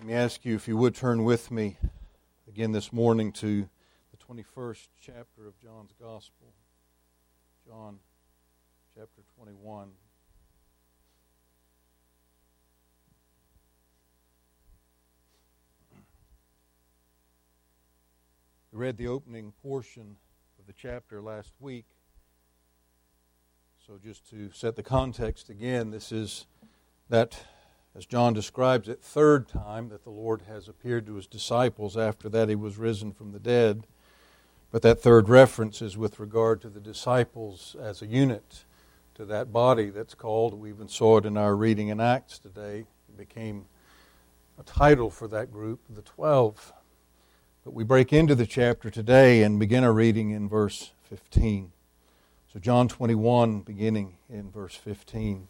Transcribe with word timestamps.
Let 0.00 0.06
me 0.06 0.14
ask 0.14 0.46
you 0.46 0.54
if 0.54 0.66
you 0.66 0.78
would 0.78 0.94
turn 0.94 1.24
with 1.24 1.50
me 1.50 1.76
again 2.48 2.72
this 2.72 2.90
morning 2.90 3.32
to 3.32 3.68
the 4.10 4.16
21st 4.16 4.88
chapter 4.98 5.46
of 5.46 5.60
John's 5.60 5.92
Gospel. 6.00 6.54
John 7.66 7.98
chapter 8.94 9.20
21. 9.36 9.90
We 18.72 18.78
read 18.78 18.96
the 18.96 19.08
opening 19.08 19.52
portion 19.62 20.16
of 20.58 20.66
the 20.66 20.72
chapter 20.72 21.20
last 21.20 21.52
week. 21.60 21.84
So, 23.86 23.98
just 24.02 24.30
to 24.30 24.50
set 24.50 24.76
the 24.76 24.82
context 24.82 25.50
again, 25.50 25.90
this 25.90 26.10
is 26.10 26.46
that 27.10 27.44
as 27.94 28.06
John 28.06 28.32
describes 28.32 28.88
it, 28.88 29.02
third 29.02 29.48
time 29.48 29.88
that 29.88 30.04
the 30.04 30.10
Lord 30.10 30.42
has 30.48 30.68
appeared 30.68 31.06
to 31.06 31.16
his 31.16 31.26
disciples 31.26 31.96
after 31.96 32.28
that 32.28 32.48
he 32.48 32.54
was 32.54 32.78
risen 32.78 33.12
from 33.12 33.32
the 33.32 33.40
dead. 33.40 33.86
But 34.70 34.82
that 34.82 35.00
third 35.00 35.28
reference 35.28 35.82
is 35.82 35.96
with 35.96 36.20
regard 36.20 36.60
to 36.60 36.68
the 36.68 36.80
disciples 36.80 37.74
as 37.80 38.00
a 38.00 38.06
unit, 38.06 38.64
to 39.16 39.24
that 39.26 39.52
body 39.52 39.90
that's 39.90 40.14
called, 40.14 40.54
we 40.54 40.70
even 40.70 40.88
saw 40.88 41.18
it 41.18 41.26
in 41.26 41.36
our 41.36 41.56
reading 41.56 41.88
in 41.88 42.00
Acts 42.00 42.38
today, 42.38 42.84
it 43.08 43.16
became 43.18 43.66
a 44.58 44.62
title 44.62 45.10
for 45.10 45.26
that 45.28 45.50
group, 45.50 45.80
the 45.90 46.02
Twelve. 46.02 46.72
But 47.64 47.74
we 47.74 47.82
break 47.82 48.12
into 48.12 48.34
the 48.34 48.46
chapter 48.46 48.88
today 48.88 49.42
and 49.42 49.58
begin 49.58 49.84
our 49.84 49.92
reading 49.92 50.30
in 50.30 50.48
verse 50.48 50.92
15. 51.10 51.72
So, 52.52 52.58
John 52.58 52.88
21, 52.88 53.60
beginning 53.60 54.16
in 54.28 54.50
verse 54.50 54.74
15. 54.74 55.48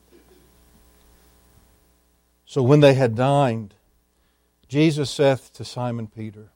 So 2.50 2.64
when 2.64 2.80
they 2.80 2.94
had 2.94 3.14
dined, 3.14 3.74
Jesus 4.66 5.08
saith 5.08 5.52
to 5.52 5.64
Simon 5.64 6.08
Peter, 6.08 6.48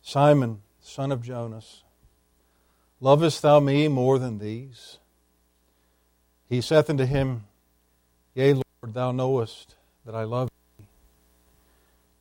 Simon, 0.00 0.62
son 0.80 1.12
of 1.12 1.20
Jonas, 1.22 1.82
lovest 2.98 3.42
thou 3.42 3.60
me 3.60 3.88
more 3.88 4.18
than 4.18 4.38
these? 4.38 4.96
He 6.48 6.62
saith 6.62 6.88
unto 6.88 7.04
him, 7.04 7.44
Yea, 8.34 8.54
Lord, 8.54 8.94
thou 8.94 9.12
knowest 9.12 9.74
that 10.06 10.14
I 10.14 10.24
love 10.24 10.48
thee. 10.78 10.86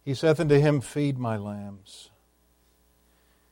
He 0.03 0.13
saith 0.13 0.41
unto 0.41 0.59
him, 0.59 0.81
Feed 0.81 1.17
my 1.17 1.37
lambs. 1.37 2.09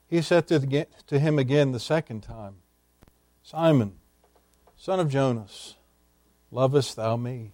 He 0.10 0.22
saith 0.22 0.48
to 0.48 1.18
him 1.18 1.40
again 1.40 1.72
the 1.72 1.80
second 1.80 2.24
time, 2.24 2.56
Simon, 3.42 3.94
son 4.76 5.00
of 5.00 5.08
Jonas, 5.08 5.76
lovest 6.52 6.98
thou 6.98 7.16
me? 7.16 7.54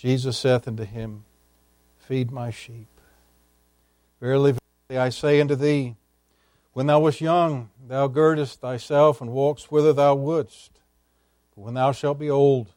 Jesus 0.00 0.38
saith 0.38 0.66
unto 0.66 0.84
him, 0.84 1.24
Feed 1.98 2.30
my 2.30 2.50
sheep. 2.50 2.88
Verily, 4.18 4.54
verily, 4.88 4.98
I 4.98 5.10
say 5.10 5.38
unto 5.42 5.54
thee, 5.54 5.94
when 6.72 6.86
thou 6.86 7.00
wast 7.00 7.20
young, 7.20 7.68
thou 7.86 8.06
girdest 8.06 8.62
thyself 8.62 9.20
and 9.20 9.30
walkest 9.30 9.70
whither 9.70 9.92
thou 9.92 10.14
wouldst. 10.14 10.80
But 11.54 11.60
when 11.64 11.74
thou 11.74 11.92
shalt 11.92 12.18
be 12.18 12.30
old, 12.30 12.72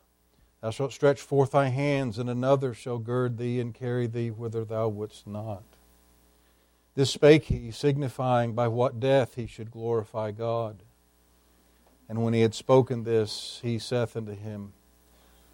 thou 0.60 0.72
shalt 0.72 0.92
stretch 0.92 1.22
forth 1.22 1.52
thy 1.52 1.70
hands, 1.70 2.20
and 2.20 2.30
another 2.30 2.74
shall 2.74 2.98
gird 2.98 3.38
thee 3.38 3.62
and 3.62 3.74
carry 3.74 4.06
thee 4.06 4.30
whither 4.30 4.66
thou 4.66 4.90
wouldst 4.90 5.26
not. 5.26 5.64
This 6.96 7.12
spake 7.12 7.46
he, 7.46 7.72
signifying 7.72 8.52
by 8.52 8.68
what 8.68 9.00
death 9.00 9.36
he 9.36 9.48
should 9.48 9.72
glorify 9.72 10.32
God. 10.32 10.84
And 12.10 12.22
when 12.22 12.34
he 12.34 12.42
had 12.42 12.54
spoken 12.54 13.06
this, 13.06 13.62
he 13.64 13.80
saith 13.80 14.18
unto 14.18 14.36
him, 14.36 14.74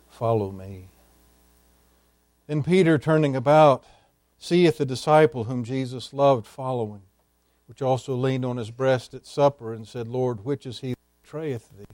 Follow 0.10 0.52
me. 0.52 0.88
Then 2.50 2.64
Peter, 2.64 2.98
turning 2.98 3.36
about, 3.36 3.84
seeth 4.40 4.80
the 4.80 4.86
disciple 4.86 5.44
whom 5.44 5.64
Jesus 5.64 6.14
loved 6.14 6.48
following, 6.48 7.04
which 7.68 7.80
also 7.80 8.16
leaned 8.16 8.44
on 8.44 8.58
his 8.58 8.72
breast 8.72 9.14
at 9.14 9.28
supper, 9.28 9.72
and 9.72 9.88
said, 9.88 10.08
Lord, 10.08 10.44
which 10.44 10.66
is 10.66 10.80
he 10.80 10.90
that 10.90 11.22
betrayeth 11.22 11.70
thee? 11.78 11.86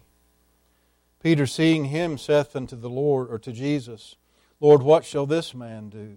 Peter, 1.21 1.45
seeing 1.45 1.85
him, 1.85 2.17
saith 2.17 2.55
unto 2.55 2.77
the 2.77 2.89
Lord, 2.89 3.29
or 3.29 3.37
to 3.37 3.51
Jesus, 3.51 4.15
Lord, 4.61 4.81
what 4.81 5.03
shall 5.03 5.25
this 5.25 5.53
man 5.53 5.89
do? 5.89 6.15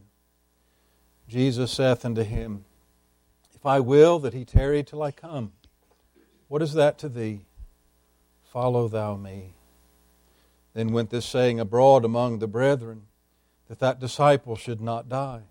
Jesus 1.26 1.72
saith 1.72 2.04
unto 2.04 2.22
him, 2.22 2.64
If 3.56 3.66
I 3.66 3.80
will 3.80 4.20
that 4.20 4.34
he 4.34 4.44
tarry 4.44 4.84
till 4.84 5.02
I 5.02 5.10
come, 5.10 5.50
what 6.46 6.62
is 6.62 6.74
that 6.74 6.96
to 6.98 7.08
thee? 7.08 7.40
Follow 8.44 8.86
thou 8.86 9.16
me. 9.16 9.54
Then 10.74 10.92
went 10.92 11.10
this 11.10 11.26
saying 11.26 11.58
abroad 11.58 12.04
among 12.04 12.38
the 12.38 12.46
brethren 12.46 13.08
that 13.68 13.78
that 13.80 14.00
disciple 14.00 14.56
should 14.56 14.80
not 14.80 15.08
die. 15.08 15.42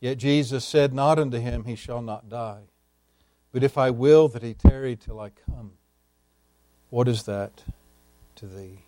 Yet 0.00 0.18
Jesus 0.18 0.64
said 0.64 0.92
not 0.94 1.18
unto 1.18 1.38
him, 1.38 1.64
He 1.64 1.76
shall 1.76 2.02
not 2.02 2.28
die. 2.28 2.62
But 3.52 3.62
if 3.62 3.76
I 3.76 3.90
will 3.90 4.28
that 4.28 4.42
he 4.42 4.54
tarry 4.54 4.96
till 4.96 5.20
I 5.20 5.30
come, 5.30 5.72
what 6.88 7.08
is 7.08 7.24
that 7.24 7.64
to 8.36 8.46
thee? 8.46 8.84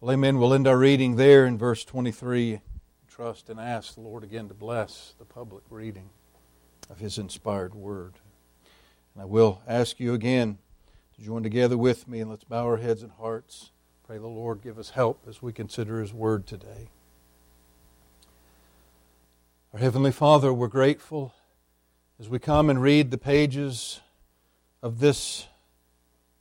Well, 0.00 0.12
amen. 0.12 0.38
We'll 0.38 0.54
end 0.54 0.66
our 0.66 0.78
reading 0.78 1.16
there 1.16 1.46
in 1.46 1.58
verse 1.58 1.84
23. 1.84 2.60
Trust 3.08 3.50
and 3.50 3.60
ask 3.60 3.94
the 3.94 4.00
Lord 4.00 4.24
again 4.24 4.48
to 4.48 4.54
bless 4.54 5.14
the 5.18 5.24
public 5.24 5.64
reading 5.70 6.10
of 6.88 6.98
his 6.98 7.18
inspired 7.18 7.74
word. 7.74 8.14
And 9.14 9.22
I 9.22 9.26
will 9.26 9.60
ask 9.66 10.00
you 10.00 10.14
again 10.14 10.58
to 11.16 11.22
join 11.22 11.42
together 11.42 11.76
with 11.76 12.08
me 12.08 12.20
and 12.20 12.30
let's 12.30 12.44
bow 12.44 12.64
our 12.64 12.78
heads 12.78 13.02
and 13.02 13.12
hearts. 13.12 13.70
Pray 14.06 14.18
the 14.18 14.26
Lord 14.26 14.62
give 14.62 14.78
us 14.78 14.90
help 14.90 15.24
as 15.28 15.42
we 15.42 15.52
consider 15.52 16.00
his 16.00 16.14
word 16.14 16.46
today. 16.46 16.88
Our 19.74 19.78
Heavenly 19.78 20.12
Father, 20.12 20.52
we're 20.52 20.68
grateful 20.68 21.32
as 22.20 22.28
we 22.28 22.38
come 22.38 22.68
and 22.68 22.82
read 22.82 23.10
the 23.10 23.16
pages 23.16 24.02
of 24.82 24.98
this 24.98 25.46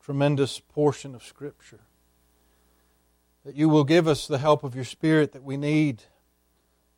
tremendous 0.03 0.59
portion 0.59 1.15
of 1.15 1.23
Scripture 1.23 1.79
that 3.45 3.55
you 3.55 3.69
will 3.69 3.85
give 3.85 4.05
us 4.05 4.27
the 4.27 4.39
help 4.39 4.65
of 4.65 4.75
your 4.75 4.83
Spirit 4.83 5.31
that 5.31 5.43
we 5.43 5.55
need 5.55 6.03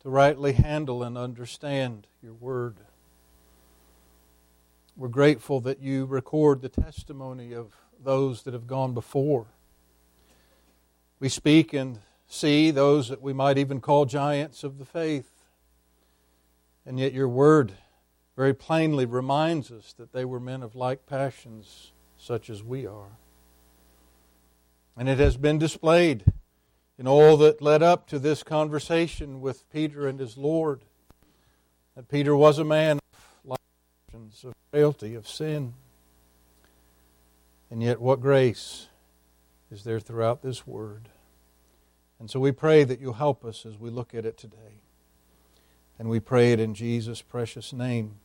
to 0.00 0.08
rightly 0.08 0.54
handle 0.54 1.04
and 1.04 1.16
understand 1.16 2.08
your 2.20 2.34
Word. 2.34 2.78
We're 4.96 5.06
grateful 5.06 5.60
that 5.60 5.78
you 5.78 6.04
record 6.04 6.62
the 6.62 6.68
testimony 6.68 7.52
of 7.54 7.76
those 8.02 8.42
that 8.42 8.54
have 8.54 8.66
gone 8.66 8.92
before. 8.92 9.46
We 11.20 11.28
speak 11.28 11.72
and 11.72 12.00
see 12.26 12.72
those 12.72 13.08
that 13.08 13.22
we 13.22 13.32
might 13.32 13.56
even 13.56 13.80
call 13.80 14.04
giants 14.04 14.64
of 14.64 14.78
the 14.78 14.84
faith 14.84 15.30
and 16.86 16.98
yet 16.98 17.12
your 17.12 17.28
word 17.28 17.72
very 18.36 18.54
plainly 18.54 19.06
reminds 19.06 19.70
us 19.70 19.94
that 19.94 20.12
they 20.12 20.24
were 20.24 20.40
men 20.40 20.62
of 20.62 20.74
like 20.74 21.06
passions, 21.06 21.92
such 22.16 22.50
as 22.50 22.62
we 22.62 22.86
are. 22.86 23.18
And 24.96 25.08
it 25.08 25.18
has 25.18 25.36
been 25.36 25.58
displayed 25.58 26.24
in 26.98 27.06
all 27.06 27.36
that 27.38 27.62
led 27.62 27.82
up 27.82 28.06
to 28.08 28.18
this 28.18 28.42
conversation 28.42 29.40
with 29.40 29.68
Peter 29.70 30.06
and 30.06 30.18
his 30.18 30.36
Lord 30.36 30.84
that 31.96 32.08
Peter 32.08 32.34
was 32.34 32.58
a 32.58 32.64
man 32.64 32.98
of 33.12 33.20
like 33.44 33.58
passions, 34.06 34.44
of 34.44 34.54
frailty, 34.70 35.14
of 35.14 35.28
sin. 35.28 35.74
And 37.70 37.82
yet, 37.82 38.00
what 38.00 38.20
grace 38.20 38.88
is 39.70 39.84
there 39.84 40.00
throughout 40.00 40.42
this 40.42 40.66
word? 40.66 41.08
And 42.20 42.30
so 42.30 42.38
we 42.38 42.52
pray 42.52 42.84
that 42.84 43.00
you'll 43.00 43.14
help 43.14 43.44
us 43.44 43.66
as 43.66 43.78
we 43.78 43.90
look 43.90 44.14
at 44.14 44.24
it 44.24 44.38
today. 44.38 44.83
And 45.98 46.08
we 46.08 46.20
pray 46.20 46.52
it 46.52 46.60
in 46.60 46.74
Jesus' 46.74 47.22
precious 47.22 47.72
name. 47.72 48.16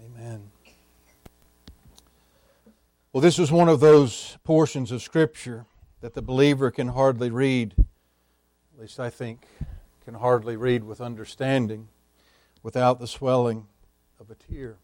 Amen. 0.00 0.50
Well, 3.12 3.20
this 3.20 3.38
is 3.38 3.50
one 3.50 3.68
of 3.68 3.80
those 3.80 4.38
portions 4.44 4.92
of 4.92 5.02
Scripture 5.02 5.66
that 6.00 6.14
the 6.14 6.22
believer 6.22 6.70
can 6.70 6.88
hardly 6.88 7.30
read, 7.30 7.74
at 7.78 8.80
least 8.80 9.00
I 9.00 9.10
think, 9.10 9.46
can 10.04 10.14
hardly 10.14 10.56
read 10.56 10.84
with 10.84 11.00
understanding 11.00 11.88
without 12.62 13.00
the 13.00 13.06
swelling 13.06 13.66
of 14.20 14.30
a 14.30 14.34
tear. 14.34 14.76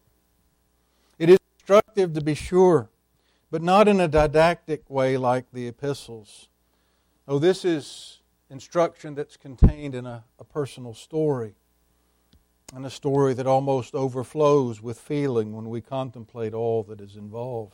It 1.17 1.29
is 1.29 1.37
instructive 1.57 2.13
to 2.13 2.21
be 2.21 2.35
sure, 2.35 2.89
but 3.51 3.61
not 3.61 3.87
in 3.87 4.01
a 4.01 4.07
didactic 4.07 4.89
way 4.89 5.17
like 5.17 5.45
the 5.53 5.67
epistles. 5.67 6.49
Oh, 7.27 7.39
this 7.39 7.63
is 7.63 8.19
instruction 8.49 9.15
that's 9.15 9.37
contained 9.37 9.95
in 9.95 10.05
a, 10.05 10.23
a 10.39 10.43
personal 10.43 10.93
story, 10.93 11.55
and 12.73 12.85
a 12.85 12.89
story 12.89 13.33
that 13.33 13.47
almost 13.47 13.93
overflows 13.93 14.81
with 14.81 14.99
feeling 14.99 15.53
when 15.53 15.69
we 15.69 15.81
contemplate 15.81 16.53
all 16.53 16.83
that 16.83 16.99
is 16.99 17.15
involved. 17.15 17.73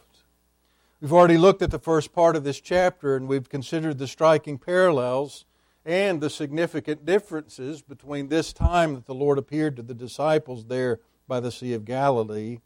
We've 1.00 1.13
already 1.13 1.38
looked 1.38 1.62
at 1.62 1.71
the 1.71 1.79
first 1.79 2.13
part 2.13 2.35
of 2.35 2.44
this 2.44 2.59
chapter, 2.59 3.15
and 3.15 3.27
we've 3.27 3.50
considered 3.50 3.97
the 3.97 4.07
striking 4.07 4.57
parallels 4.57 5.45
and 5.83 6.21
the 6.21 6.29
significant 6.29 7.06
differences 7.06 7.81
between 7.81 8.27
this 8.27 8.53
time 8.53 8.94
that 8.94 9.06
the 9.07 9.15
Lord 9.15 9.38
appeared 9.38 9.75
to 9.77 9.81
the 9.81 9.95
disciples 9.95 10.65
there 10.65 11.00
by 11.27 11.39
the 11.39 11.51
Sea 11.51 11.74
of 11.74 11.85
Galilee 11.85 12.59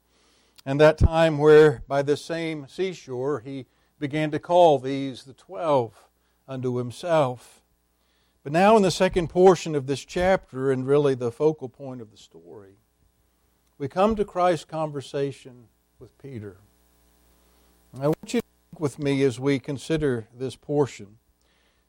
and 0.65 0.81
that 0.81 0.97
time 0.97 1.37
where 1.37 1.83
by 1.87 2.01
the 2.01 2.17
same 2.17 2.67
seashore 2.67 3.41
he 3.41 3.67
began 3.99 4.31
to 4.31 4.39
call 4.39 4.79
these 4.79 5.23
the 5.23 5.33
twelve 5.33 6.09
unto 6.47 6.77
himself. 6.77 7.61
But 8.45 8.53
now, 8.53 8.77
in 8.77 8.83
the 8.83 8.91
second 8.91 9.29
portion 9.29 9.73
of 9.73 9.87
this 9.87 10.05
chapter, 10.05 10.71
and 10.71 10.85
really 10.85 11.15
the 11.15 11.31
focal 11.31 11.67
point 11.67 11.99
of 11.99 12.11
the 12.11 12.17
story, 12.17 12.75
we 13.79 13.87
come 13.87 14.15
to 14.15 14.23
Christ's 14.23 14.65
conversation 14.65 15.63
with 15.97 16.15
Peter. 16.19 16.57
I 17.99 18.05
want 18.05 18.35
you 18.35 18.41
to 18.41 18.47
think 18.69 18.79
with 18.79 18.99
me 18.99 19.23
as 19.23 19.39
we 19.39 19.57
consider 19.57 20.27
this 20.31 20.55
portion. 20.55 21.17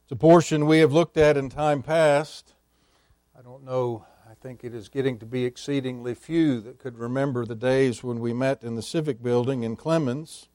It's 0.05 0.13
a 0.13 0.17
portion 0.17 0.65
we 0.65 0.79
have 0.79 0.95
looked 0.95 1.19
at 1.19 1.37
in 1.37 1.51
time 1.51 1.83
past. 1.83 2.55
I 3.39 3.43
don't 3.43 3.63
know, 3.63 4.07
I 4.27 4.33
think 4.33 4.65
it 4.65 4.75
is 4.75 4.89
getting 4.89 5.19
to 5.19 5.27
be 5.27 5.45
exceedingly 5.45 6.15
few 6.15 6.63
that 6.63 6.79
could 6.79 6.97
remember 6.97 7.45
the 7.45 7.55
days 7.55 8.03
when 8.03 8.19
we 8.19 8.33
met 8.33 8.63
in 8.63 8.77
the 8.77 8.83
Civic 8.83 9.23
Building 9.23 9.63
in 9.63 9.77
Clemens 9.77 10.49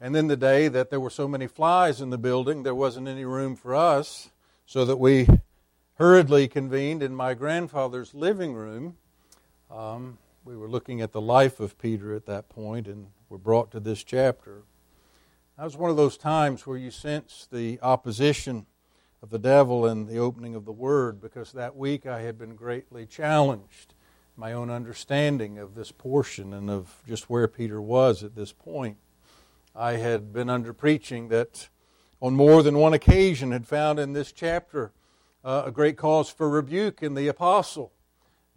and 0.00 0.12
then 0.12 0.26
the 0.26 0.36
day 0.36 0.66
that 0.66 0.90
there 0.90 0.98
were 0.98 1.08
so 1.08 1.28
many 1.28 1.46
flies 1.46 2.00
in 2.00 2.10
the 2.10 2.18
building, 2.18 2.64
there 2.64 2.74
wasn't 2.74 3.06
any 3.06 3.24
room 3.24 3.54
for 3.54 3.76
us, 3.76 4.30
so 4.66 4.84
that 4.84 4.96
we 4.96 5.28
hurriedly 5.94 6.48
convened 6.48 7.02
in 7.02 7.14
my 7.14 7.34
grandfather's 7.34 8.14
living 8.14 8.54
room. 8.54 8.96
Um, 9.70 10.18
we 10.44 10.56
were 10.56 10.68
looking 10.68 11.00
at 11.00 11.12
the 11.12 11.20
life 11.20 11.60
of 11.60 11.78
Peter 11.78 12.14
at 12.14 12.26
that 12.26 12.48
point 12.48 12.86
and 12.86 13.08
were 13.28 13.38
brought 13.38 13.70
to 13.72 13.80
this 13.80 14.02
chapter. 14.02 14.62
That 15.56 15.64
was 15.64 15.76
one 15.76 15.90
of 15.90 15.96
those 15.96 16.16
times 16.16 16.66
where 16.66 16.76
you 16.76 16.90
sense 16.90 17.46
the 17.50 17.78
opposition 17.80 18.66
of 19.22 19.30
the 19.30 19.38
devil 19.38 19.86
in 19.86 20.06
the 20.06 20.18
opening 20.18 20.54
of 20.54 20.64
the 20.64 20.72
Word 20.72 21.20
because 21.20 21.52
that 21.52 21.76
week 21.76 22.06
I 22.06 22.20
had 22.22 22.38
been 22.38 22.56
greatly 22.56 23.06
challenged 23.06 23.94
my 24.36 24.52
own 24.52 24.68
understanding 24.68 25.58
of 25.58 25.74
this 25.74 25.92
portion 25.92 26.52
and 26.52 26.68
of 26.68 27.02
just 27.06 27.30
where 27.30 27.46
Peter 27.46 27.80
was 27.80 28.24
at 28.24 28.34
this 28.34 28.52
point. 28.52 28.96
I 29.74 29.92
had 29.92 30.32
been 30.32 30.50
under 30.50 30.72
preaching 30.72 31.28
that 31.28 31.68
on 32.20 32.34
more 32.34 32.62
than 32.62 32.78
one 32.78 32.94
occasion 32.94 33.52
had 33.52 33.66
found 33.66 33.98
in 33.98 34.12
this 34.12 34.32
chapter 34.32 34.92
uh, 35.44 35.64
a 35.66 35.70
great 35.70 35.96
cause 35.96 36.30
for 36.30 36.48
rebuke 36.48 37.02
in 37.02 37.14
the 37.14 37.28
apostle. 37.28 37.92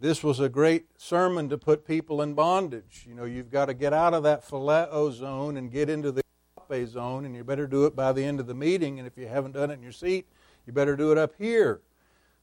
This 0.00 0.22
was 0.22 0.38
a 0.38 0.48
great 0.48 0.86
sermon 0.96 1.48
to 1.48 1.58
put 1.58 1.86
people 1.86 2.22
in 2.22 2.34
bondage. 2.34 3.04
You 3.06 3.14
know, 3.14 3.24
you've 3.24 3.50
got 3.50 3.66
to 3.66 3.74
get 3.74 3.92
out 3.92 4.14
of 4.14 4.22
that 4.22 4.48
phileo 4.48 5.12
zone 5.12 5.56
and 5.56 5.70
get 5.70 5.90
into 5.90 6.12
the 6.12 6.22
agape 6.56 6.88
zone, 6.88 7.24
and 7.24 7.34
you 7.34 7.42
better 7.42 7.66
do 7.66 7.84
it 7.84 7.96
by 7.96 8.12
the 8.12 8.24
end 8.24 8.38
of 8.38 8.46
the 8.46 8.54
meeting. 8.54 8.98
And 8.98 9.08
if 9.08 9.18
you 9.18 9.26
haven't 9.26 9.52
done 9.52 9.70
it 9.70 9.74
in 9.74 9.82
your 9.82 9.92
seat, 9.92 10.26
you 10.66 10.72
better 10.72 10.96
do 10.96 11.10
it 11.10 11.18
up 11.18 11.34
here. 11.36 11.80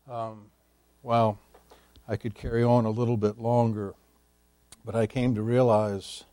Um, 0.09 0.47
well, 1.01 1.39
I 2.07 2.17
could 2.17 2.35
carry 2.35 2.63
on 2.63 2.85
a 2.85 2.89
little 2.89 3.17
bit 3.17 3.39
longer, 3.39 3.95
but 4.83 4.95
I 4.95 5.07
came 5.07 5.33
to 5.35 5.41
realize 5.41 6.25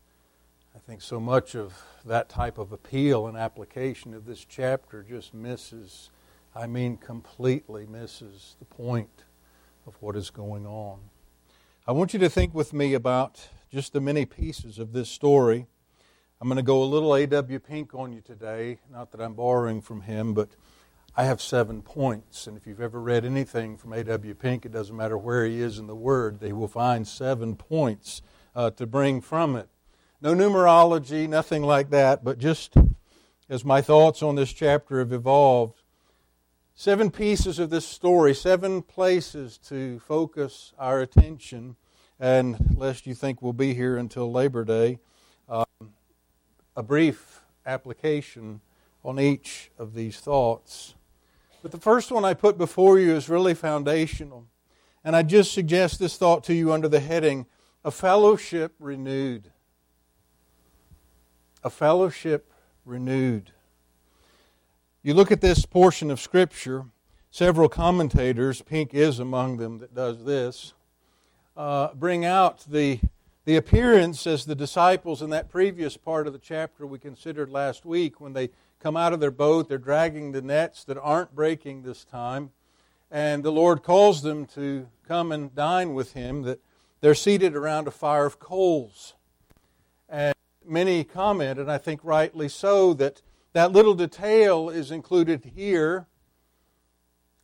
think 0.86 1.00
so 1.00 1.20
much 1.20 1.54
of 1.54 1.80
that 2.04 2.28
type 2.28 2.58
of 2.58 2.72
appeal 2.72 3.28
and 3.28 3.36
application 3.36 4.14
of 4.14 4.24
this 4.26 4.44
chapter 4.44 5.02
just 5.02 5.32
misses, 5.32 6.10
I 6.56 6.66
mean, 6.66 6.96
completely 6.96 7.86
misses 7.86 8.56
the 8.58 8.64
point 8.64 9.24
of 9.86 9.94
what 10.00 10.16
is 10.16 10.30
going 10.30 10.66
on. 10.66 10.98
I 11.86 11.92
want 11.92 12.12
you 12.12 12.18
to 12.20 12.28
think 12.28 12.52
with 12.52 12.72
me 12.72 12.94
about 12.94 13.48
just 13.72 13.92
the 13.92 14.00
many 14.00 14.24
pieces 14.24 14.78
of 14.78 14.92
this 14.92 15.08
story. 15.08 15.66
I'm 16.40 16.48
going 16.48 16.56
to 16.56 16.62
go 16.62 16.82
a 16.82 16.84
little 16.84 17.14
A.W. 17.14 17.60
Pink 17.60 17.94
on 17.94 18.12
you 18.12 18.20
today. 18.20 18.80
Not 18.90 19.12
that 19.12 19.20
I'm 19.20 19.34
borrowing 19.34 19.80
from 19.80 20.02
him, 20.02 20.34
but 20.34 20.50
I 21.16 21.24
have 21.24 21.40
seven 21.40 21.82
points. 21.82 22.48
And 22.48 22.56
if 22.56 22.66
you've 22.66 22.80
ever 22.80 23.00
read 23.00 23.24
anything 23.24 23.76
from 23.76 23.92
A.W. 23.92 24.34
Pink, 24.34 24.66
it 24.66 24.72
doesn't 24.72 24.96
matter 24.96 25.16
where 25.16 25.46
he 25.46 25.60
is 25.60 25.78
in 25.78 25.86
the 25.86 25.94
Word, 25.94 26.40
they 26.40 26.52
will 26.52 26.66
find 26.66 27.06
seven 27.06 27.54
points 27.54 28.20
uh, 28.56 28.70
to 28.72 28.86
bring 28.86 29.20
from 29.20 29.54
it. 29.54 29.68
No 30.22 30.36
numerology, 30.36 31.28
nothing 31.28 31.64
like 31.64 31.90
that, 31.90 32.22
but 32.22 32.38
just 32.38 32.76
as 33.48 33.64
my 33.64 33.82
thoughts 33.82 34.22
on 34.22 34.36
this 34.36 34.52
chapter 34.52 35.00
have 35.00 35.12
evolved, 35.12 35.82
seven 36.76 37.10
pieces 37.10 37.58
of 37.58 37.70
this 37.70 37.84
story, 37.84 38.32
seven 38.32 38.82
places 38.82 39.58
to 39.66 39.98
focus 39.98 40.74
our 40.78 41.00
attention. 41.00 41.74
And 42.20 42.76
lest 42.76 43.04
you 43.04 43.16
think 43.16 43.42
we'll 43.42 43.52
be 43.52 43.74
here 43.74 43.96
until 43.96 44.30
Labor 44.30 44.64
Day, 44.64 45.00
um, 45.48 45.64
a 46.76 46.84
brief 46.84 47.40
application 47.66 48.60
on 49.02 49.18
each 49.18 49.72
of 49.76 49.92
these 49.92 50.20
thoughts. 50.20 50.94
But 51.62 51.72
the 51.72 51.80
first 51.80 52.12
one 52.12 52.24
I 52.24 52.34
put 52.34 52.56
before 52.56 53.00
you 53.00 53.16
is 53.16 53.28
really 53.28 53.54
foundational. 53.54 54.46
And 55.02 55.16
I 55.16 55.24
just 55.24 55.50
suggest 55.50 55.98
this 55.98 56.16
thought 56.16 56.44
to 56.44 56.54
you 56.54 56.72
under 56.72 56.86
the 56.86 57.00
heading 57.00 57.46
A 57.84 57.90
Fellowship 57.90 58.76
Renewed 58.78 59.50
a 61.64 61.70
fellowship 61.70 62.52
renewed. 62.84 63.52
You 65.02 65.14
look 65.14 65.32
at 65.32 65.40
this 65.40 65.66
portion 65.66 66.10
of 66.10 66.20
Scripture, 66.20 66.84
several 67.30 67.68
commentators, 67.68 68.62
Pink 68.62 68.94
is 68.94 69.18
among 69.18 69.56
them 69.56 69.78
that 69.78 69.94
does 69.94 70.24
this, 70.24 70.74
uh, 71.56 71.88
bring 71.94 72.24
out 72.24 72.64
the, 72.68 73.00
the 73.44 73.56
appearance 73.56 74.26
as 74.26 74.44
the 74.44 74.54
disciples 74.54 75.22
in 75.22 75.30
that 75.30 75.48
previous 75.48 75.96
part 75.96 76.26
of 76.26 76.32
the 76.32 76.38
chapter 76.38 76.86
we 76.86 76.98
considered 76.98 77.50
last 77.50 77.84
week 77.84 78.20
when 78.20 78.32
they 78.32 78.50
come 78.80 78.96
out 78.96 79.12
of 79.12 79.20
their 79.20 79.30
boat, 79.30 79.68
they're 79.68 79.78
dragging 79.78 80.32
the 80.32 80.42
nets 80.42 80.82
that 80.84 80.98
aren't 80.98 81.34
breaking 81.34 81.82
this 81.82 82.04
time, 82.04 82.50
and 83.10 83.44
the 83.44 83.52
Lord 83.52 83.82
calls 83.82 84.22
them 84.22 84.46
to 84.46 84.88
come 85.06 85.30
and 85.30 85.54
dine 85.54 85.94
with 85.94 86.14
Him, 86.14 86.42
that 86.42 86.60
they're 87.00 87.14
seated 87.14 87.54
around 87.54 87.86
a 87.86 87.92
fire 87.92 88.26
of 88.26 88.38
coals. 88.38 89.14
And 90.08 90.34
many 90.66 91.04
comment, 91.04 91.58
and 91.58 91.70
I 91.70 91.78
think 91.78 92.00
rightly 92.02 92.48
so, 92.48 92.94
that 92.94 93.22
that 93.52 93.72
little 93.72 93.94
detail 93.94 94.70
is 94.70 94.90
included 94.90 95.52
here. 95.54 96.06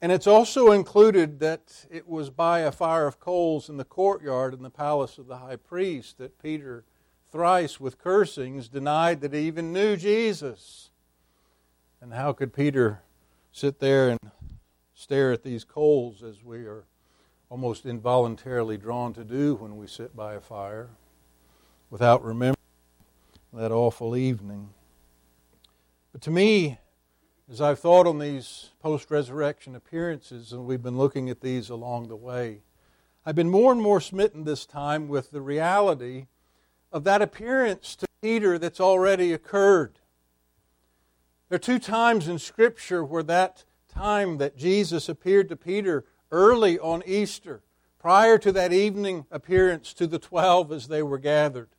And 0.01 0.13
it's 0.13 0.27
also 0.27 0.71
included 0.71 1.41
that 1.41 1.87
it 1.91 2.09
was 2.09 2.31
by 2.31 2.61
a 2.61 2.73
fire 2.73 3.07
of 3.07 3.19
coals 3.19 3.69
in 3.69 3.77
the 3.77 3.85
courtyard 3.85 4.55
in 4.55 4.63
the 4.63 4.71
palace 4.71 5.19
of 5.19 5.27
the 5.27 5.39
high 5.39 5.57
priest 5.57 6.19
that 6.19 6.41
Peter, 6.41 6.85
thrice 7.31 7.81
with 7.81 7.99
cursings, 7.99 8.69
denied 8.69 9.21
that 9.21 9.35
he 9.35 9.41
even 9.41 9.73
knew 9.73 9.97
Jesus. 9.97 10.91
And 12.01 12.15
how 12.15 12.33
could 12.33 12.53
Peter 12.53 13.03
sit 13.51 13.81
there 13.81 14.09
and 14.09 14.21
stare 14.95 15.33
at 15.33 15.43
these 15.43 15.65
coals 15.65 16.23
as 16.23 16.45
we 16.45 16.59
are 16.59 16.85
almost 17.51 17.85
involuntarily 17.85 18.77
drawn 18.77 19.13
to 19.15 19.25
do 19.25 19.57
when 19.57 19.77
we 19.77 19.89
sit 19.89 20.15
by 20.15 20.35
a 20.35 20.41
fire 20.41 20.91
without 21.91 22.25
remembering? 22.25 22.58
That 23.53 23.73
awful 23.73 24.15
evening. 24.17 24.71
But 26.13 26.21
to 26.23 26.31
me, 26.31 26.79
as 27.51 27.61
I've 27.61 27.79
thought 27.79 28.07
on 28.07 28.19
these 28.19 28.71
post 28.81 29.11
resurrection 29.11 29.75
appearances, 29.75 30.53
and 30.53 30.67
we've 30.67 30.83
been 30.83 30.99
looking 30.99 31.31
at 31.31 31.41
these 31.41 31.71
along 31.71 32.09
the 32.09 32.17
way, 32.17 32.61
I've 33.25 33.35
been 33.35 33.49
more 33.51 33.73
and 33.73 33.81
more 33.81 34.01
smitten 34.01 34.45
this 34.45 34.67
time 34.67 35.09
with 35.09 35.31
the 35.31 35.41
reality 35.41 36.27
of 36.93 37.05
that 37.05 37.23
appearance 37.23 37.97
to 37.97 38.07
Peter 38.21 38.59
that's 38.59 38.81
already 38.81 39.33
occurred. 39.33 39.99
There 41.49 41.57
are 41.57 41.59
two 41.59 41.79
times 41.79 42.29
in 42.29 42.39
Scripture 42.39 43.03
where 43.03 43.23
that 43.23 43.65
time 43.89 44.39
that 44.39 44.57
Jesus 44.57 45.09
appeared 45.09 45.49
to 45.49 45.57
Peter 45.57 46.05
early 46.31 46.79
on 46.79 47.03
Easter, 47.07 47.63
prior 47.99 48.37
to 48.39 48.53
that 48.53 48.73
evening 48.73 49.25
appearance 49.31 49.95
to 49.95 50.07
the 50.07 50.19
twelve 50.19 50.71
as 50.71 50.89
they 50.89 51.03
were 51.03 51.19
gathered. 51.19 51.71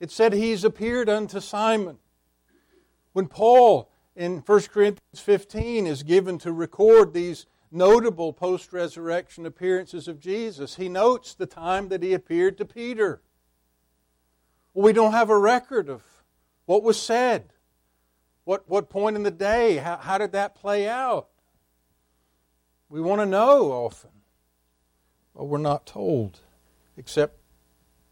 It 0.00 0.10
said 0.10 0.32
he's 0.32 0.64
appeared 0.64 1.08
unto 1.08 1.40
Simon. 1.40 1.98
When 3.12 3.26
Paul 3.26 3.90
in 4.16 4.38
1 4.38 4.60
Corinthians 4.62 5.20
15 5.20 5.86
is 5.86 6.02
given 6.02 6.38
to 6.38 6.52
record 6.52 7.12
these 7.12 7.46
notable 7.70 8.32
post 8.32 8.72
resurrection 8.72 9.46
appearances 9.46 10.08
of 10.08 10.20
Jesus, 10.20 10.76
he 10.76 10.88
notes 10.88 11.34
the 11.34 11.46
time 11.46 11.88
that 11.88 12.02
he 12.02 12.12
appeared 12.12 12.58
to 12.58 12.64
Peter. 12.64 13.22
Well, 14.72 14.84
we 14.84 14.92
don't 14.92 15.12
have 15.12 15.30
a 15.30 15.38
record 15.38 15.88
of 15.88 16.02
what 16.66 16.82
was 16.82 17.00
said. 17.00 17.52
What, 18.44 18.68
what 18.68 18.90
point 18.90 19.16
in 19.16 19.22
the 19.22 19.30
day? 19.30 19.76
How, 19.76 19.96
how 19.96 20.18
did 20.18 20.32
that 20.32 20.54
play 20.54 20.88
out? 20.88 21.28
We 22.88 23.00
want 23.00 23.20
to 23.20 23.26
know 23.26 23.72
often. 23.72 24.10
But 25.34 25.46
we're 25.46 25.58
not 25.58 25.86
told, 25.86 26.40
except 26.96 27.38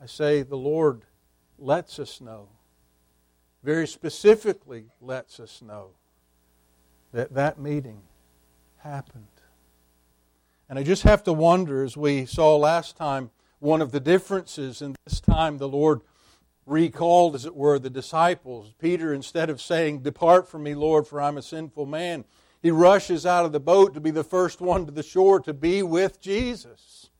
I 0.01 0.07
say 0.07 0.43
the 0.43 0.57
Lord 0.57 1.03
lets 1.63 1.99
us 1.99 2.21
know, 2.21 2.49
very 3.63 3.87
specifically 3.87 4.87
lets 5.01 5.39
us 5.39 5.63
know, 5.63 5.91
that 7.13 7.35
that 7.35 7.59
meeting 7.59 8.03
happened. 8.79 9.27
And 10.69 10.79
I 10.79 10.83
just 10.83 11.03
have 11.03 11.23
to 11.25 11.33
wonder, 11.33 11.85
as 11.85 11.97
we 11.97 12.27
saw 12.27 12.57
last 12.57 12.97
time, 12.97 13.31
one 13.59 13.83
of 13.83 13.93
the 13.93 14.01
differences 14.01 14.83
in 14.83 14.97
this 15.05 15.21
time 15.21 15.59
the 15.59 15.69
Lord 15.69 16.01
recalled, 16.67 17.35
as 17.35 17.45
it 17.45 17.55
were, 17.55 17.79
the 17.79 17.91
disciples. 17.91 18.75
Peter, 18.79 19.13
instead 19.13 19.51
of 19.51 19.61
saying, 19.61 20.01
Depart 20.01 20.49
from 20.49 20.63
me, 20.63 20.75
Lord, 20.75 21.07
for 21.07 21.21
I'm 21.21 21.37
a 21.37 21.43
sinful 21.43 21.87
man, 21.87 22.25
he 22.63 22.71
rushes 22.71 23.27
out 23.27 23.45
of 23.45 23.53
the 23.53 23.61
boat 23.61 23.95
to 23.95 24.01
be 24.01 24.11
the 24.11 24.25
first 24.25 24.61
one 24.61 24.87
to 24.87 24.93
the 24.93 25.03
shore 25.03 25.41
to 25.41 25.53
be 25.53 25.83
with 25.83 26.21
Jesus. 26.21 27.11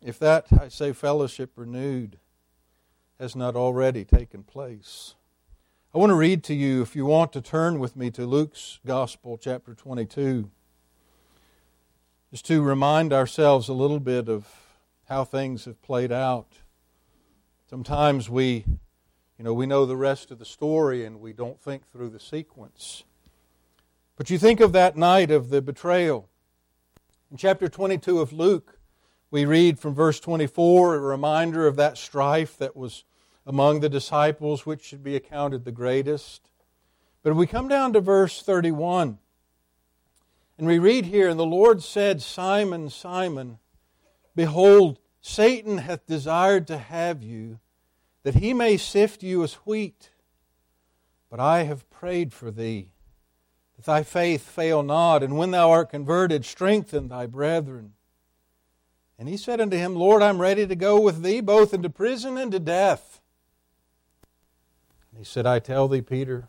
If 0.00 0.18
that, 0.18 0.46
I 0.58 0.68
say, 0.68 0.92
fellowship 0.92 1.52
renewed 1.56 2.18
has 3.22 3.36
not 3.36 3.54
already 3.54 4.04
taken 4.04 4.42
place. 4.42 5.14
I 5.94 5.98
want 5.98 6.10
to 6.10 6.16
read 6.16 6.42
to 6.44 6.54
you, 6.54 6.82
if 6.82 6.96
you 6.96 7.06
want 7.06 7.32
to 7.34 7.40
turn 7.40 7.78
with 7.78 7.94
me 7.94 8.10
to 8.10 8.26
Luke's 8.26 8.80
Gospel, 8.84 9.38
chapter 9.38 9.74
22, 9.74 10.50
just 12.32 12.44
to 12.46 12.62
remind 12.62 13.12
ourselves 13.12 13.68
a 13.68 13.74
little 13.74 14.00
bit 14.00 14.28
of 14.28 14.48
how 15.04 15.22
things 15.22 15.66
have 15.66 15.80
played 15.82 16.10
out. 16.10 16.48
Sometimes 17.70 18.28
we, 18.28 18.64
you 19.38 19.44
know, 19.44 19.54
we 19.54 19.66
know 19.66 19.86
the 19.86 19.96
rest 19.96 20.32
of 20.32 20.40
the 20.40 20.44
story 20.44 21.04
and 21.04 21.20
we 21.20 21.32
don't 21.32 21.60
think 21.60 21.88
through 21.92 22.10
the 22.10 22.18
sequence. 22.18 23.04
But 24.16 24.30
you 24.30 24.38
think 24.38 24.58
of 24.58 24.72
that 24.72 24.96
night 24.96 25.30
of 25.30 25.48
the 25.50 25.62
betrayal. 25.62 26.28
In 27.30 27.36
chapter 27.36 27.68
22 27.68 28.18
of 28.18 28.32
Luke, 28.32 28.80
we 29.30 29.44
read 29.44 29.78
from 29.78 29.94
verse 29.94 30.18
24 30.18 30.96
a 30.96 30.98
reminder 30.98 31.68
of 31.68 31.76
that 31.76 31.96
strife 31.96 32.58
that 32.58 32.76
was 32.76 33.04
among 33.46 33.80
the 33.80 33.88
disciples, 33.88 34.64
which 34.64 34.82
should 34.84 35.02
be 35.02 35.16
accounted 35.16 35.64
the 35.64 35.72
greatest. 35.72 36.50
But 37.22 37.36
we 37.36 37.46
come 37.46 37.68
down 37.68 37.92
to 37.92 38.00
verse 38.00 38.42
31, 38.42 39.18
and 40.58 40.66
we 40.66 40.78
read 40.78 41.06
here, 41.06 41.28
And 41.28 41.38
the 41.38 41.46
Lord 41.46 41.82
said, 41.82 42.22
Simon, 42.22 42.90
Simon, 42.90 43.58
behold, 44.34 44.98
Satan 45.20 45.78
hath 45.78 46.06
desired 46.06 46.66
to 46.66 46.78
have 46.78 47.22
you, 47.22 47.60
that 48.24 48.34
he 48.36 48.52
may 48.52 48.76
sift 48.76 49.22
you 49.22 49.42
as 49.42 49.54
wheat. 49.54 50.10
But 51.30 51.40
I 51.40 51.62
have 51.62 51.88
prayed 51.90 52.32
for 52.32 52.50
thee, 52.50 52.92
that 53.76 53.86
thy 53.86 54.02
faith 54.02 54.42
fail 54.42 54.82
not, 54.82 55.22
and 55.22 55.38
when 55.38 55.52
thou 55.52 55.70
art 55.70 55.90
converted, 55.90 56.44
strengthen 56.44 57.08
thy 57.08 57.26
brethren. 57.26 57.94
And 59.18 59.28
he 59.28 59.36
said 59.36 59.60
unto 59.60 59.76
him, 59.76 59.94
Lord, 59.94 60.20
I'm 60.20 60.40
ready 60.40 60.66
to 60.66 60.74
go 60.74 61.00
with 61.00 61.22
thee 61.22 61.40
both 61.40 61.72
into 61.72 61.88
prison 61.88 62.36
and 62.36 62.50
to 62.52 62.58
death. 62.58 63.20
And 65.12 65.18
he 65.18 65.24
said, 65.24 65.46
I 65.46 65.58
tell 65.58 65.86
thee, 65.86 66.02
Peter, 66.02 66.48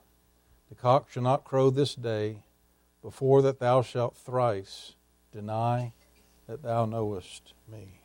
the 0.70 0.75
cock 0.75 1.12
shall 1.12 1.22
not 1.22 1.43
crow 1.43 1.70
this 1.70 1.93
day 1.93 2.43
before 3.01 3.41
that 3.43 3.60
thou 3.60 3.82
shalt 3.82 4.17
thrice 4.17 4.96
deny 5.32 5.93
that 6.48 6.63
thou 6.63 6.86
knowest 6.86 7.53
me. 7.70 8.01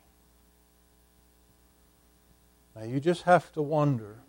Now 2.75 2.83
you 2.83 2.99
just 2.99 3.23
have 3.23 3.51
to 3.53 3.61
wonder. 3.61 4.19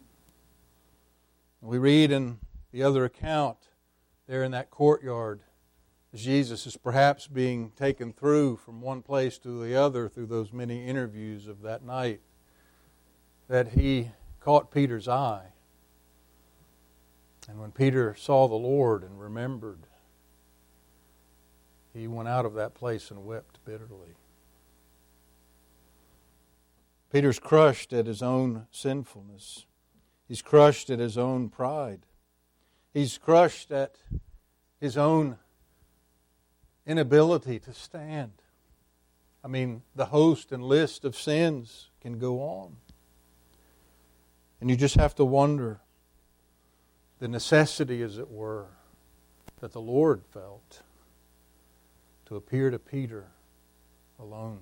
We 1.61 1.79
read 1.79 2.11
in 2.11 2.39
the 2.73 2.83
other 2.83 3.05
account 3.05 3.59
there 4.27 4.43
in 4.43 4.53
that 4.53 4.71
courtyard 4.71 5.43
Jesus 6.15 6.67
is 6.67 6.77
perhaps 6.77 7.29
being 7.29 7.71
taken 7.71 8.13
through 8.13 8.57
from 8.57 8.81
one 8.81 9.01
place 9.01 9.39
to 9.39 9.63
the 9.63 9.77
other 9.77 10.09
through 10.09 10.27
those 10.27 10.53
many 10.53 10.87
interviews 10.87 11.47
of 11.47 11.63
that 11.63 11.85
night, 11.85 12.21
that 13.49 13.69
he 13.69 14.11
caught 14.41 14.73
Peter's 14.73 15.07
eye. 15.07 15.53
And 17.51 17.59
when 17.59 17.73
Peter 17.73 18.15
saw 18.17 18.47
the 18.47 18.55
Lord 18.55 19.03
and 19.03 19.21
remembered, 19.21 19.81
he 21.93 22.07
went 22.07 22.29
out 22.29 22.47
of 22.47 22.55
that 22.55 22.75
place 22.75 23.11
and 23.11 23.27
wept 23.27 23.59
bitterly. 23.65 24.15
Peter's 27.13 27.41
crushed 27.41 27.93
at 27.93 28.07
his 28.07 28.23
own 28.23 28.69
sinfulness. 28.71 29.67
He's 30.29 30.43
crushed 30.43 30.91
at 30.91 31.01
his 31.01 31.19
own 31.19 31.49
pride. 31.49 32.07
He's 32.95 33.19
crushed 33.19 33.73
at 33.73 33.97
his 34.81 34.97
own 34.97 35.37
inability 36.87 37.59
to 37.59 37.75
stand. 37.75 38.31
I 39.43 39.49
mean, 39.49 39.83
the 39.97 40.07
host 40.07 40.53
and 40.53 40.63
list 40.63 41.05
of 41.05 41.17
sins 41.17 41.91
can 42.01 42.21
go 42.21 42.43
on. 42.43 42.77
And 44.61 44.71
you 44.71 44.77
just 44.77 44.95
have 44.95 45.17
to 45.17 45.25
wonder 45.25 45.81
the 47.21 47.29
necessity, 47.29 48.03
as 48.03 48.19
it 48.19 48.31
were, 48.31 48.67
that 49.61 49.73
the 49.73 49.81
Lord 49.81 50.23
felt 50.33 50.83
to 52.27 52.37
appear 52.37 52.71
to 52.71 52.79
Peter 52.79 53.27
alone. 54.19 54.61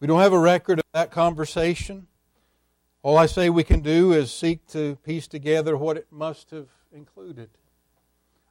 We 0.00 0.06
don't 0.06 0.20
have 0.20 0.32
a 0.32 0.38
record 0.38 0.78
of 0.78 0.84
that 0.92 1.10
conversation. 1.10 2.06
All 3.02 3.18
I 3.18 3.26
say 3.26 3.50
we 3.50 3.64
can 3.64 3.80
do 3.80 4.12
is 4.12 4.32
seek 4.32 4.66
to 4.68 4.96
piece 5.04 5.28
together 5.28 5.76
what 5.76 5.96
it 5.96 6.06
must 6.10 6.50
have 6.50 6.68
included. 6.92 7.50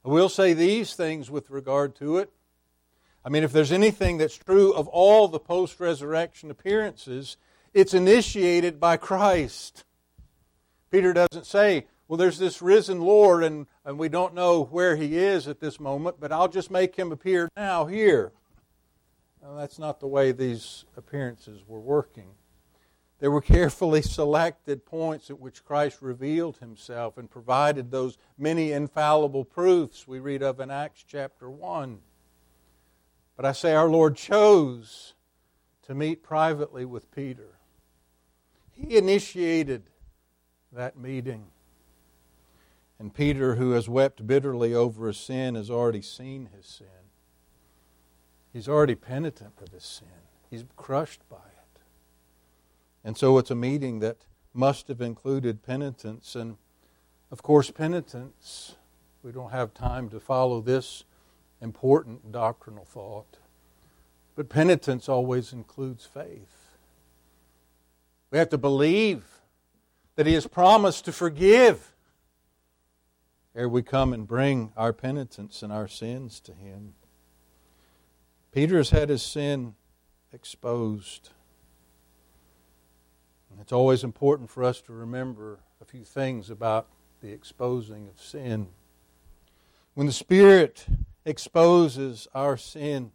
I 0.06 0.10
will 0.10 0.30
say 0.30 0.54
these 0.54 0.94
things 0.94 1.32
with 1.32 1.50
regard 1.50 1.96
to 1.98 2.18
it. 2.18 2.32
I 3.24 3.30
mean, 3.30 3.44
if 3.44 3.52
there's 3.52 3.72
anything 3.72 4.18
that's 4.18 4.38
true 4.38 4.72
of 4.74 4.88
all 4.88 5.28
the 5.28 5.40
post 5.40 5.80
resurrection 5.80 6.52
appearances, 6.52 7.38
it's 7.74 7.96
initiated 7.96 8.80
by 8.80 8.98
Christ. 8.98 9.84
Peter 10.92 11.12
doesn't 11.12 11.48
say, 11.48 11.88
well, 12.08 12.18
there's 12.18 12.38
this 12.38 12.62
risen 12.62 13.02
Lord, 13.02 13.44
and, 13.44 13.66
and 13.84 13.98
we 13.98 14.10
don't 14.10 14.36
know 14.36 14.64
where 14.64 14.96
he 14.96 15.18
is 15.18 15.48
at 15.48 15.60
this 15.60 15.80
moment, 15.80 16.18
but 16.20 16.32
I'll 16.32 16.48
just 16.48 16.70
make 16.70 16.96
him 16.96 17.12
appear 17.12 17.50
now 17.58 17.86
here. 17.86 18.32
Well, 19.42 19.56
that's 19.56 19.80
not 19.80 20.00
the 20.00 20.08
way 20.08 20.32
these 20.32 20.86
appearances 20.96 21.62
were 21.68 21.80
working. 21.80 22.30
There 23.20 23.32
were 23.32 23.42
carefully 23.42 24.04
selected 24.04 24.86
points 24.86 25.32
at 25.32 25.40
which 25.40 25.66
Christ 25.66 26.02
revealed 26.02 26.58
himself 26.58 27.18
and 27.18 27.30
provided 27.30 27.90
those 27.90 28.18
many 28.38 28.72
infallible 28.72 29.46
proofs 29.46 30.08
we 30.08 30.20
read 30.20 30.44
of 30.44 30.60
in 30.60 30.70
Acts 30.70 31.04
chapter 31.08 31.50
1. 31.50 32.00
But 33.36 33.46
I 33.46 33.52
say 33.52 33.74
our 33.74 33.90
Lord 33.90 34.16
chose 34.16 35.16
to 35.84 35.96
meet 35.96 36.24
privately 36.24 36.86
with 36.86 37.12
Peter. 37.12 37.58
He 38.72 38.98
initiated 38.98 39.84
that 40.72 40.98
meeting. 40.98 41.48
And 43.00 43.14
Peter, 43.14 43.56
who 43.56 43.72
has 43.72 43.90
wept 43.90 44.26
bitterly 44.26 44.74
over 44.74 45.08
his 45.08 45.18
sin, 45.18 45.56
has 45.56 45.70
already 45.70 46.02
seen 46.02 46.50
his 46.56 46.66
sin. 46.66 46.88
He's 48.54 48.70
already 48.70 48.96
penitent 48.96 49.54
of 49.62 49.74
his 49.74 49.84
sin. 49.84 50.08
He's 50.50 50.64
crushed 50.78 51.28
by 51.30 51.36
it. 51.36 51.82
And 53.04 53.18
so 53.18 53.38
it's 53.38 53.52
a 53.52 53.56
meeting 53.56 54.00
that 54.00 54.26
must 54.54 54.88
have 54.88 55.02
included 55.02 55.62
penitence. 55.62 56.36
And 56.36 56.56
of 57.32 57.44
course, 57.44 57.70
penitence, 57.70 58.76
we 59.24 59.34
don't 59.34 59.52
have 59.52 59.74
time 59.74 60.10
to 60.10 60.20
follow 60.22 60.62
this 60.62 61.04
important 61.60 62.32
doctrinal 62.32 62.86
thought. 62.86 63.40
But 64.36 64.48
penitence 64.48 65.10
always 65.10 65.52
includes 65.52 66.06
faith. 66.06 66.78
We 68.32 68.38
have 68.38 68.50
to 68.50 68.58
believe 68.58 69.26
that 70.16 70.26
He 70.26 70.34
has 70.34 70.48
promised 70.48 71.06
to 71.06 71.12
forgive 71.12 71.95
ere 73.56 73.70
we 73.70 73.82
come 73.82 74.14
and 74.14 74.28
bring 74.28 74.74
our 74.76 74.92
penitence 74.92 75.64
and 75.64 75.72
our 75.72 75.88
sins 75.88 76.40
to 76.42 76.54
Him. 76.54 76.94
Peter 78.52 78.78
has 78.78 78.92
had 78.92 79.10
his 79.10 79.22
sin 79.22 79.76
exposed. 80.32 81.32
It's 83.60 83.74
always 83.74 84.04
important 84.04 84.50
for 84.50 84.64
us 84.64 84.80
to 84.84 84.94
remember 84.94 85.60
a 85.82 85.86
few 85.86 86.04
things 86.04 86.50
about 86.50 86.88
the 87.20 87.32
exposing 87.32 88.08
of 88.08 88.22
sin. 88.22 88.68
When 89.94 90.08
the 90.08 90.14
Spirit 90.14 90.86
exposes 91.26 92.28
our 92.34 92.56
sin, 92.56 93.12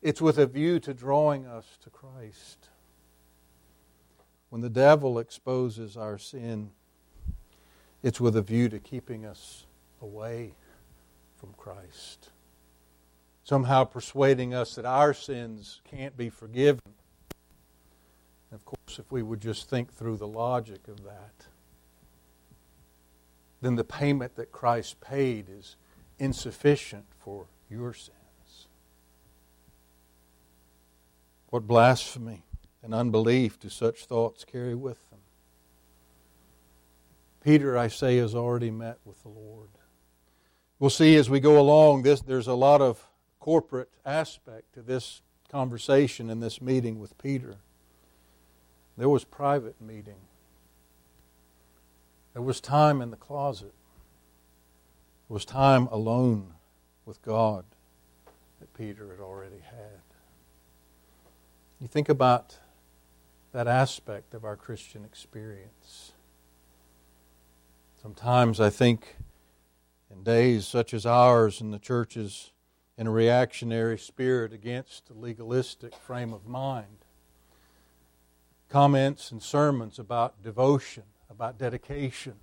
it's 0.00 0.20
with 0.22 0.38
a 0.38 0.46
view 0.46 0.80
to 0.80 0.94
drawing 0.94 1.46
us 1.46 1.78
to 1.82 1.90
Christ. 1.90 2.70
When 4.48 4.60
the 4.60 4.70
devil 4.70 5.18
exposes 5.18 5.96
our 5.96 6.18
sin, 6.18 6.70
it's 8.04 8.20
with 8.20 8.36
a 8.36 8.42
view 8.42 8.68
to 8.68 8.78
keeping 8.78 9.26
us 9.26 9.66
away 10.00 10.54
from 11.36 11.52
Christ. 11.56 12.30
Somehow 13.42 13.82
persuading 13.82 14.54
us 14.54 14.76
that 14.76 14.84
our 14.84 15.12
sins 15.12 15.80
can't 15.84 16.16
be 16.16 16.28
forgiven 16.28 16.94
of 18.54 18.64
course, 18.64 19.00
if 19.00 19.10
we 19.10 19.22
would 19.22 19.40
just 19.40 19.68
think 19.68 19.92
through 19.92 20.16
the 20.16 20.28
logic 20.28 20.86
of 20.86 21.02
that, 21.02 21.48
then 23.60 23.74
the 23.74 23.84
payment 23.84 24.36
that 24.36 24.52
Christ 24.52 25.00
paid 25.00 25.48
is 25.50 25.74
insufficient 26.20 27.06
for 27.18 27.46
your 27.68 27.92
sins. 27.92 28.68
What 31.48 31.66
blasphemy 31.66 32.44
and 32.82 32.94
unbelief 32.94 33.58
do 33.58 33.68
such 33.68 34.04
thoughts 34.04 34.44
carry 34.44 34.76
with 34.76 35.10
them? 35.10 35.20
Peter, 37.44 37.76
I 37.76 37.88
say, 37.88 38.16
has 38.16 38.34
already 38.34 38.70
met 38.70 38.98
with 39.04 39.22
the 39.22 39.28
Lord. 39.28 39.68
We'll 40.78 40.88
see 40.88 41.14
as 41.16 41.28
we 41.28 41.40
go 41.40 41.60
along, 41.60 42.02
this, 42.02 42.22
there's 42.22 42.46
a 42.46 42.54
lot 42.54 42.80
of 42.80 43.06
corporate 43.38 43.90
aspect 44.06 44.72
to 44.74 44.82
this 44.82 45.20
conversation 45.50 46.30
and 46.30 46.42
this 46.42 46.62
meeting 46.62 46.98
with 46.98 47.18
Peter. 47.18 47.56
There 48.96 49.10
was 49.10 49.24
private 49.24 49.78
meeting. 49.78 50.16
There 52.32 52.40
was 52.40 52.62
time 52.62 53.02
in 53.02 53.10
the 53.10 53.16
closet. 53.16 53.74
There 55.28 55.34
was 55.34 55.44
time 55.44 55.86
alone 55.88 56.54
with 57.04 57.20
God 57.20 57.66
that 58.58 58.72
Peter 58.72 59.10
had 59.10 59.20
already 59.20 59.60
had. 59.60 60.00
You 61.78 61.88
think 61.88 62.08
about 62.08 62.56
that 63.52 63.68
aspect 63.68 64.32
of 64.32 64.44
our 64.44 64.56
Christian 64.56 65.04
experience. 65.04 66.13
Sometimes 68.04 68.60
I 68.60 68.68
think 68.68 69.16
in 70.10 70.24
days 70.24 70.66
such 70.66 70.92
as 70.92 71.06
ours 71.06 71.62
in 71.62 71.70
the 71.70 71.78
churches 71.78 72.52
in 72.98 73.06
a 73.06 73.10
reactionary 73.10 73.96
spirit 73.96 74.52
against 74.52 75.08
a 75.08 75.14
legalistic 75.14 75.94
frame 75.94 76.34
of 76.34 76.46
mind. 76.46 77.06
Comments 78.68 79.30
and 79.32 79.42
sermons 79.42 79.98
about 79.98 80.42
devotion, 80.42 81.04
about 81.30 81.56
dedication, 81.56 82.34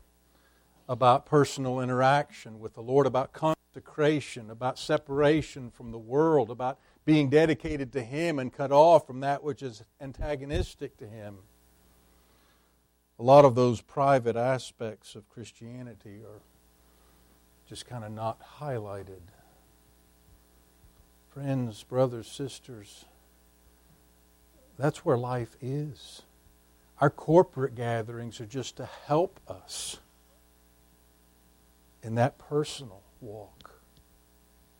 about 0.90 1.28
personal 1.28 1.80
interaction 1.80 2.60
with 2.60 2.74
the 2.74 2.82
Lord, 2.82 3.06
about 3.06 3.32
consecration, 3.32 4.50
about 4.50 4.80
separation 4.80 5.70
from 5.70 5.92
the 5.92 6.00
world, 6.00 6.50
about 6.50 6.80
being 7.06 7.30
dedicated 7.30 7.94
to 7.94 8.02
Him 8.02 8.40
and 8.40 8.52
cut 8.52 8.72
off 8.72 9.06
from 9.06 9.20
that 9.20 9.44
which 9.44 9.62
is 9.62 9.84
antagonistic 10.02 10.98
to 10.98 11.06
Him. 11.06 11.38
A 13.22 13.24
lot 13.24 13.46
of 13.46 13.54
those 13.54 13.82
private 13.82 14.36
aspects 14.36 15.14
of 15.14 15.30
Christianity 15.30 16.22
are 16.26 16.42
just 17.70 17.86
kind 17.86 18.04
of 18.04 18.12
not 18.12 18.42
highlighted. 18.60 19.22
Friends, 21.30 21.84
brothers, 21.84 22.28
sisters, 22.28 23.06
that's 24.76 25.06
where 25.06 25.20
life 25.20 25.56
is. 25.62 26.24
Our 27.00 27.12
corporate 27.12 27.76
gatherings 27.76 28.42
are 28.42 28.48
just 28.48 28.76
to 28.78 28.90
help 29.06 29.40
us 29.48 30.00
in 32.02 32.16
that 32.16 32.40
personal 32.40 33.04
walk 33.20 33.70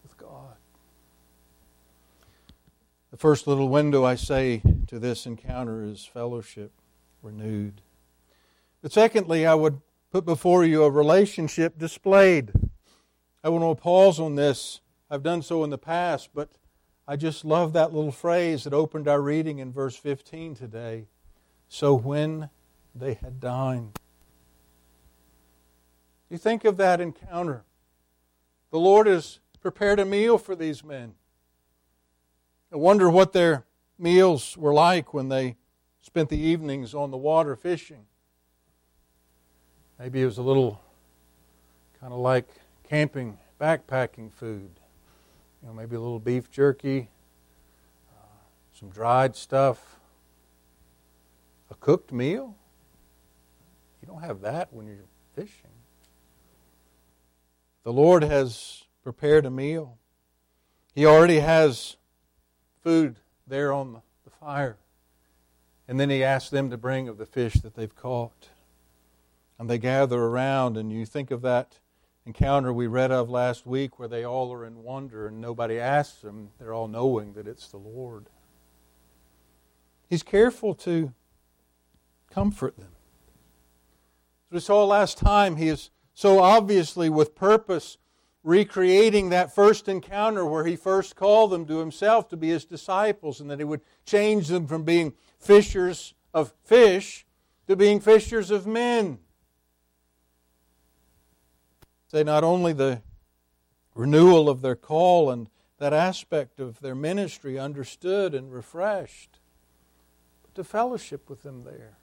with 0.02 0.18
God. 0.18 0.56
The 3.12 3.18
first 3.18 3.46
little 3.46 3.70
window 3.70 4.04
I 4.04 4.16
say 4.16 4.64
to 4.88 4.98
this 4.98 5.28
encounter 5.28 5.84
is 5.84 6.06
fellowship 6.06 6.72
renewed. 7.22 7.82
But 8.82 8.92
secondly, 8.92 9.46
I 9.46 9.54
would 9.54 9.82
put 10.12 10.26
before 10.26 10.66
you 10.66 10.84
a 10.84 10.90
relationship 10.90 11.78
displayed. 11.78 12.52
I 13.44 13.50
want 13.50 13.78
to 13.78 13.82
pause 13.82 14.20
on 14.20 14.36
this. 14.36 14.82
I've 15.10 15.24
done 15.24 15.42
so 15.42 15.64
in 15.64 15.70
the 15.70 15.78
past, 15.78 16.30
but 16.34 16.50
I 17.08 17.16
just 17.16 17.46
love 17.46 17.74
that 17.74 17.94
little 17.94 18.12
phrase 18.12 18.64
that 18.64 18.74
opened 18.74 19.08
our 19.08 19.22
reading 19.22 19.60
in 19.60 19.72
verse 19.72 19.96
15 19.96 20.56
today. 20.56 21.08
So 21.68 21.94
when 21.94 22.50
they 22.94 23.16
had 23.16 23.40
dined. 23.40 23.98
You 26.30 26.38
think 26.38 26.66
of 26.66 26.78
that 26.78 27.02
encounter. 27.02 27.64
The 28.72 28.80
Lord 28.80 29.08
has 29.08 29.40
prepared 29.60 30.00
a 30.00 30.06
meal 30.06 30.38
for 30.38 30.56
these 30.56 30.84
men. 30.84 31.14
I 32.72 32.78
wonder 32.78 33.10
what 33.10 33.34
their 33.34 33.66
meals 34.00 34.58
were 34.58 34.74
like 34.74 35.14
when 35.14 35.30
they 35.30 35.58
spent 36.00 36.30
the 36.30 36.40
evenings 36.40 36.94
on 36.96 37.12
the 37.12 37.18
water 37.18 37.56
fishing. 37.56 38.06
Maybe 40.02 40.24
it 40.24 40.26
was 40.26 40.40
a 40.40 40.42
little 40.42 40.82
kind 42.00 42.12
of 42.12 42.18
like 42.18 42.48
camping, 42.90 43.38
backpacking 43.60 44.34
food. 44.34 44.72
You 45.62 45.68
know, 45.68 45.76
maybe 45.76 45.96
a 45.96 46.00
little 46.00 46.18
beef 46.18 46.50
jerky, 46.50 47.08
uh, 48.12 48.26
some 48.74 48.90
dried 48.90 49.36
stuff, 49.36 50.00
a 51.70 51.76
cooked 51.76 52.12
meal. 52.12 52.56
You 54.02 54.08
don't 54.08 54.24
have 54.24 54.42
that 54.42 54.74
when 54.74 54.88
you're 54.88 55.06
fishing. 55.36 55.70
The 57.84 57.94
Lord 57.94 58.24
has 58.24 58.86
prepared 59.04 59.46
a 59.46 59.52
meal. 59.52 60.00
He 60.96 61.06
already 61.06 61.42
has 61.42 61.96
food 62.84 63.18
there 63.46 63.72
on 63.72 63.94
the, 63.94 64.02
fire. 64.40 64.78
And 65.88 66.00
then 66.00 66.10
he 66.10 66.24
asks 66.24 66.50
them 66.50 66.72
to 66.72 66.78
bring 66.78 67.08
of 67.08 67.20
the 67.20 67.28
fish 67.28 67.54
that 67.62 67.76
they've 67.76 67.96
caught. 67.96 68.50
And 69.62 69.70
they 69.70 69.78
gather 69.78 70.20
around, 70.20 70.76
and 70.76 70.92
you 70.92 71.06
think 71.06 71.30
of 71.30 71.44
that 71.44 71.78
encounter 72.26 72.74
we 72.74 72.88
read 72.88 73.12
of 73.12 73.30
last 73.30 73.68
week 73.68 74.00
where 74.00 74.08
they 74.08 74.26
all 74.26 74.52
are 74.52 74.66
in 74.66 74.82
wonder 74.82 75.28
and 75.28 75.40
nobody 75.40 75.78
asks 75.78 76.22
them. 76.22 76.50
They're 76.58 76.74
all 76.74 76.88
knowing 76.88 77.34
that 77.34 77.48
it's 77.48 77.68
the 77.68 77.78
Lord. 77.78 78.26
He's 80.10 80.24
careful 80.24 80.74
to 80.78 81.14
comfort 82.28 82.80
them. 82.80 82.90
As 84.50 84.54
we 84.56 84.60
saw 84.62 84.84
last 84.84 85.20
time, 85.20 85.58
he 85.58 85.68
is 85.68 85.92
so 86.16 86.40
obviously 86.40 87.12
with 87.12 87.36
purpose 87.36 88.00
recreating 88.44 89.30
that 89.30 89.54
first 89.54 89.88
encounter 89.88 90.44
where 90.44 90.66
he 90.66 90.76
first 90.76 91.16
called 91.16 91.52
them 91.52 91.68
to 91.68 91.78
himself 91.78 92.28
to 92.30 92.36
be 92.36 92.50
his 92.50 92.66
disciples 92.66 93.40
and 93.40 93.52
that 93.52 93.60
he 93.60 93.66
would 93.66 93.82
change 94.08 94.48
them 94.48 94.66
from 94.66 94.82
being 94.82 95.14
fishers 95.38 96.16
of 96.34 96.52
fish 96.64 97.28
to 97.68 97.76
being 97.76 98.00
fishers 98.00 98.50
of 98.50 98.66
men. 98.66 99.20
Say, 102.12 102.26
not 102.26 102.44
only 102.44 102.74
the 102.74 103.02
renewal 103.96 104.50
of 104.50 104.62
their 104.62 104.76
call 104.76 105.32
and 105.32 105.48
that 105.78 105.94
aspect 105.94 106.60
of 106.60 106.82
their 106.82 106.94
ministry 106.94 107.58
understood 107.58 108.36
and 108.36 108.52
refreshed, 108.52 109.40
but 110.42 110.54
to 110.56 110.66
fellowship 110.66 111.30
with 111.30 111.44
them 111.44 111.64
there. 111.64 112.00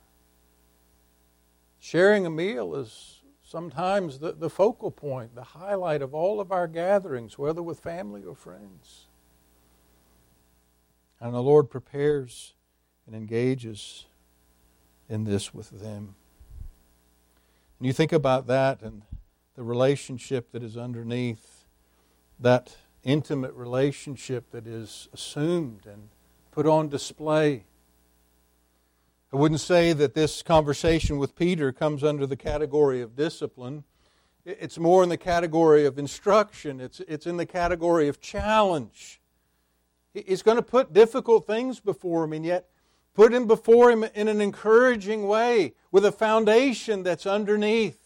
Sharing 1.79 2.25
a 2.25 2.31
meal 2.31 2.75
is 2.75 3.21
sometimes 3.45 4.21
the, 4.21 4.33
the 4.33 4.49
focal 4.49 4.91
point, 4.91 5.35
the 5.35 5.43
highlight 5.43 6.01
of 6.01 6.15
all 6.15 6.41
of 6.41 6.51
our 6.53 6.67
gatherings, 6.67 7.39
whether 7.39 7.63
with 7.63 7.79
family 7.79 8.25
or 8.25 8.35
friends. 8.35 9.09
And 11.21 11.35
the 11.35 11.43
Lord 11.43 11.69
prepares 11.69 12.55
and 13.07 13.15
engages 13.15 14.07
in 15.07 15.25
this 15.25 15.53
with 15.53 15.69
them. 15.69 16.15
And 17.79 17.87
you 17.87 17.93
think 17.93 18.15
about 18.15 18.47
that 18.47 18.81
and 18.81 19.03
the 19.59 19.65
relationship 19.65 20.53
that 20.53 20.63
is 20.63 20.77
underneath, 20.77 21.65
that 22.39 22.77
intimate 23.03 23.53
relationship 23.55 24.53
that 24.53 24.69
is 24.69 25.09
assumed 25.13 25.85
and 25.85 26.11
put 26.53 26.65
on 26.65 26.89
display. 26.89 27.65
I 29.33 29.37
wouldn't 29.37 29.61
say 29.61 29.93
that 29.95 30.15
this 30.15 30.43
conversation 30.45 31.19
with 31.19 31.35
Peter 31.35 31.73
comes 31.73 32.05
under 32.05 32.25
the 32.25 32.37
category 32.37 33.03
of 33.03 33.17
discipline. 33.17 33.83
It's 34.45 34.79
more 34.79 35.03
in 35.03 35.09
the 35.09 35.17
category 35.17 35.85
of 35.87 35.99
instruction, 35.99 36.81
it's, 36.81 37.01
it's 37.09 37.27
in 37.27 37.37
the 37.37 37.45
category 37.45 38.07
of 38.07 38.21
challenge. 38.21 39.21
He's 40.15 40.43
going 40.43 40.59
to 40.59 40.63
put 40.63 40.93
difficult 40.93 41.49
things 41.49 41.81
before 41.81 42.23
him, 42.23 42.33
and 42.33 42.45
yet 42.45 42.69
put 43.13 43.35
him 43.35 43.49
before 43.49 43.91
him 43.91 44.05
in 44.15 44.29
an 44.29 44.41
encouraging 44.41 45.27
way 45.27 45.75
with 45.91 46.05
a 46.05 46.13
foundation 46.13 47.03
that's 47.03 47.27
underneath. 47.27 47.98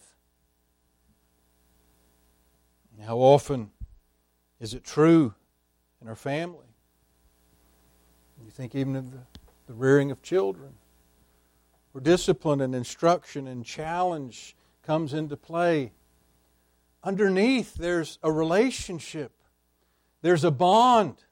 How 3.07 3.19
often 3.19 3.71
is 4.61 4.75
it 4.75 4.85
true 4.85 5.35
in 6.01 6.09
our 6.09 6.15
family? 6.15 6.67
You 8.45 8.51
think 8.51 8.75
even 8.75 8.97
of 8.97 9.11
the, 9.11 9.21
the 9.67 9.75
rearing 9.75 10.11
of 10.11 10.23
children, 10.23 10.75
where 11.93 12.03
discipline 12.03 12.61
and 12.61 12.75
instruction 12.75 13.47
and 13.47 13.65
challenge 13.65 14.57
comes 14.83 15.12
into 15.15 15.37
play. 15.37 15.93
Underneath, 17.05 17.75
there's 17.75 18.19
a 18.23 18.31
relationship, 18.31 19.33
there's 20.23 20.45
a 20.45 20.51
bond. 20.51 21.25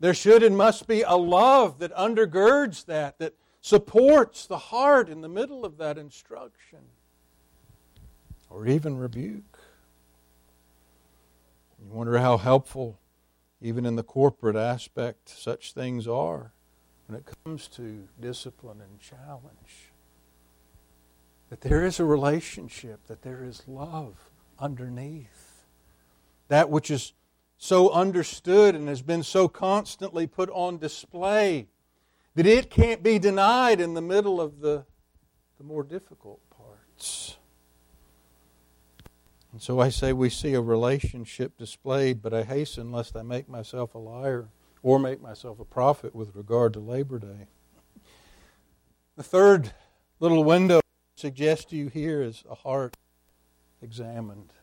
There 0.00 0.14
should 0.14 0.42
and 0.42 0.56
must 0.56 0.88
be 0.88 1.02
a 1.02 1.14
love 1.14 1.78
that 1.78 1.94
undergirds 1.94 2.86
that, 2.86 3.20
that 3.20 3.34
supports 3.60 4.46
the 4.46 4.58
heart 4.58 5.08
in 5.08 5.20
the 5.20 5.28
middle 5.28 5.64
of 5.64 5.76
that 5.78 5.96
instruction 5.96 6.80
or 8.50 8.66
even 8.66 8.98
rebuke. 8.98 9.51
You 11.84 11.90
wonder 11.92 12.18
how 12.18 12.36
helpful, 12.36 13.00
even 13.60 13.84
in 13.84 13.96
the 13.96 14.02
corporate 14.02 14.56
aspect, 14.56 15.28
such 15.28 15.72
things 15.72 16.06
are 16.06 16.52
when 17.06 17.18
it 17.18 17.28
comes 17.44 17.66
to 17.68 18.08
discipline 18.20 18.80
and 18.80 19.00
challenge. 19.00 19.92
That 21.50 21.60
there 21.60 21.84
is 21.84 21.98
a 21.98 22.04
relationship, 22.04 23.06
that 23.08 23.22
there 23.22 23.44
is 23.44 23.64
love 23.66 24.30
underneath. 24.58 25.64
That 26.48 26.70
which 26.70 26.90
is 26.90 27.14
so 27.58 27.90
understood 27.90 28.74
and 28.74 28.88
has 28.88 29.02
been 29.02 29.22
so 29.22 29.48
constantly 29.48 30.26
put 30.26 30.50
on 30.50 30.78
display 30.78 31.68
that 32.34 32.46
it 32.46 32.70
can't 32.70 33.02
be 33.02 33.18
denied 33.18 33.80
in 33.80 33.94
the 33.94 34.00
middle 34.00 34.40
of 34.40 34.60
the, 34.60 34.84
the 35.58 35.64
more 35.64 35.82
difficult 35.82 36.40
parts. 36.50 37.36
And 39.52 39.60
so 39.60 39.80
I 39.80 39.90
say 39.90 40.14
we 40.14 40.30
see 40.30 40.54
a 40.54 40.62
relationship 40.62 41.58
displayed, 41.58 42.22
but 42.22 42.32
I 42.32 42.42
hasten 42.42 42.90
lest 42.90 43.14
I 43.14 43.22
make 43.22 43.50
myself 43.50 43.94
a 43.94 43.98
liar 43.98 44.48
or 44.82 44.98
make 44.98 45.20
myself 45.20 45.60
a 45.60 45.64
prophet 45.64 46.14
with 46.14 46.34
regard 46.34 46.72
to 46.72 46.80
Labor 46.80 47.18
Day. 47.18 47.48
The 49.16 49.22
third 49.22 49.72
little 50.20 50.42
window 50.42 50.78
I 50.78 51.20
suggest 51.20 51.68
to 51.68 51.76
you 51.76 51.88
here 51.88 52.22
is 52.22 52.44
a 52.48 52.54
heart 52.54 52.96
examined. 53.82 54.54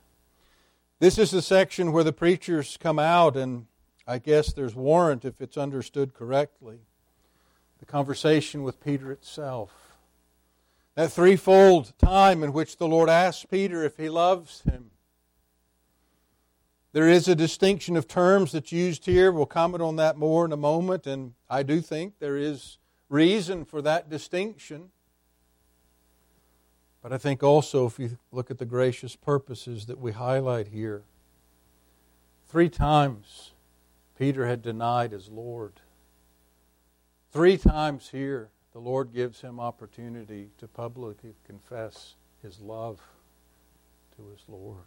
This 0.99 1.19
is 1.19 1.29
the 1.29 1.43
section 1.43 1.91
where 1.91 2.03
the 2.03 2.11
preachers 2.11 2.75
come 2.77 2.97
out, 2.97 3.37
and 3.37 3.67
I 4.07 4.17
guess 4.17 4.51
there's 4.51 4.75
warrant 4.75 5.23
if 5.23 5.39
it's 5.39 5.55
understood 5.55 6.15
correctly. 6.15 6.79
The 7.77 7.85
conversation 7.85 8.63
with 8.63 8.83
Peter 8.83 9.11
itself 9.11 9.88
that 10.99 11.13
threefold 11.13 11.93
time 11.97 12.43
in 12.43 12.51
which 12.51 12.75
the 12.75 12.85
Lord 12.85 13.07
asks 13.07 13.45
Peter 13.45 13.85
if 13.85 13.95
he 13.95 14.09
loves 14.09 14.63
him. 14.63 14.91
There 16.91 17.07
is 17.07 17.29
a 17.29 17.35
distinction 17.35 17.95
of 17.95 18.05
terms 18.05 18.51
that's 18.51 18.73
used 18.73 19.05
here. 19.05 19.31
We'll 19.31 19.45
comment 19.45 19.81
on 19.81 19.95
that 19.95 20.17
more 20.17 20.43
in 20.43 20.51
a 20.51 20.57
moment, 20.57 21.07
and 21.07 21.35
I 21.49 21.63
do 21.63 21.79
think 21.79 22.19
there 22.19 22.35
is 22.35 22.79
reason 23.07 23.63
for 23.63 23.81
that 23.81 24.09
distinction. 24.09 24.89
But 27.01 27.13
I 27.13 27.17
think 27.17 27.43
also, 27.43 27.85
if 27.85 27.97
you 27.97 28.17
look 28.33 28.51
at 28.51 28.57
the 28.57 28.65
gracious 28.65 29.15
purposes 29.15 29.85
that 29.85 29.99
we 29.99 30.11
highlight 30.11 30.67
here, 30.67 31.03
three 32.49 32.67
times 32.67 33.51
Peter 34.17 34.47
had 34.47 34.61
denied 34.61 35.13
his 35.13 35.29
Lord. 35.29 35.79
Three 37.31 37.57
times 37.57 38.09
here 38.09 38.49
the 38.79 38.85
Lord 38.89 39.13
gives 39.13 39.41
him 39.41 39.59
opportunity 39.59 40.51
to 40.57 40.65
publicly 40.65 41.33
confess 41.45 42.15
his 42.41 42.61
love 42.61 43.01
to 44.15 44.29
his 44.29 44.39
Lord. 44.47 44.85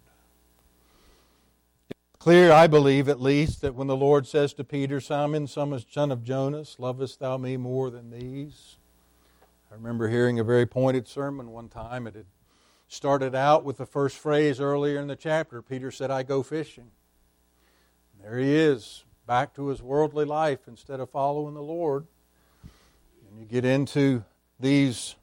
It's 1.90 2.18
clear, 2.18 2.52
I 2.52 2.68
believe 2.68 3.10
at 3.10 3.20
least, 3.20 3.60
that 3.60 3.74
when 3.74 3.88
the 3.88 3.96
Lord 3.96 4.26
says 4.26 4.54
to 4.54 4.64
Peter, 4.64 4.98
Simon, 4.98 5.46
son 5.46 6.10
of 6.10 6.24
Jonas, 6.24 6.76
lovest 6.78 7.20
thou 7.20 7.36
me 7.36 7.58
more 7.58 7.90
than 7.90 8.10
these? 8.10 8.76
I 9.70 9.74
remember 9.74 10.08
hearing 10.08 10.38
a 10.38 10.44
very 10.44 10.64
pointed 10.64 11.06
sermon 11.06 11.50
one 11.50 11.68
time. 11.68 12.06
It 12.06 12.14
had 12.14 12.26
started 12.88 13.34
out 13.34 13.62
with 13.62 13.76
the 13.76 13.84
first 13.84 14.16
phrase 14.16 14.58
earlier 14.58 14.98
in 14.98 15.08
the 15.08 15.16
chapter. 15.16 15.60
Peter 15.60 15.90
said, 15.90 16.10
I 16.10 16.22
go 16.22 16.42
fishing. 16.42 16.92
And 18.14 18.24
there 18.24 18.38
he 18.38 18.54
is, 18.54 19.04
back 19.26 19.54
to 19.56 19.68
his 19.68 19.82
worldly 19.82 20.24
life 20.24 20.60
instead 20.66 20.98
of 20.98 21.10
following 21.10 21.52
the 21.52 21.62
Lord. 21.62 22.06
And 23.32 23.40
you 23.40 23.46
get 23.46 23.64
into 23.64 24.24
these 24.60 25.14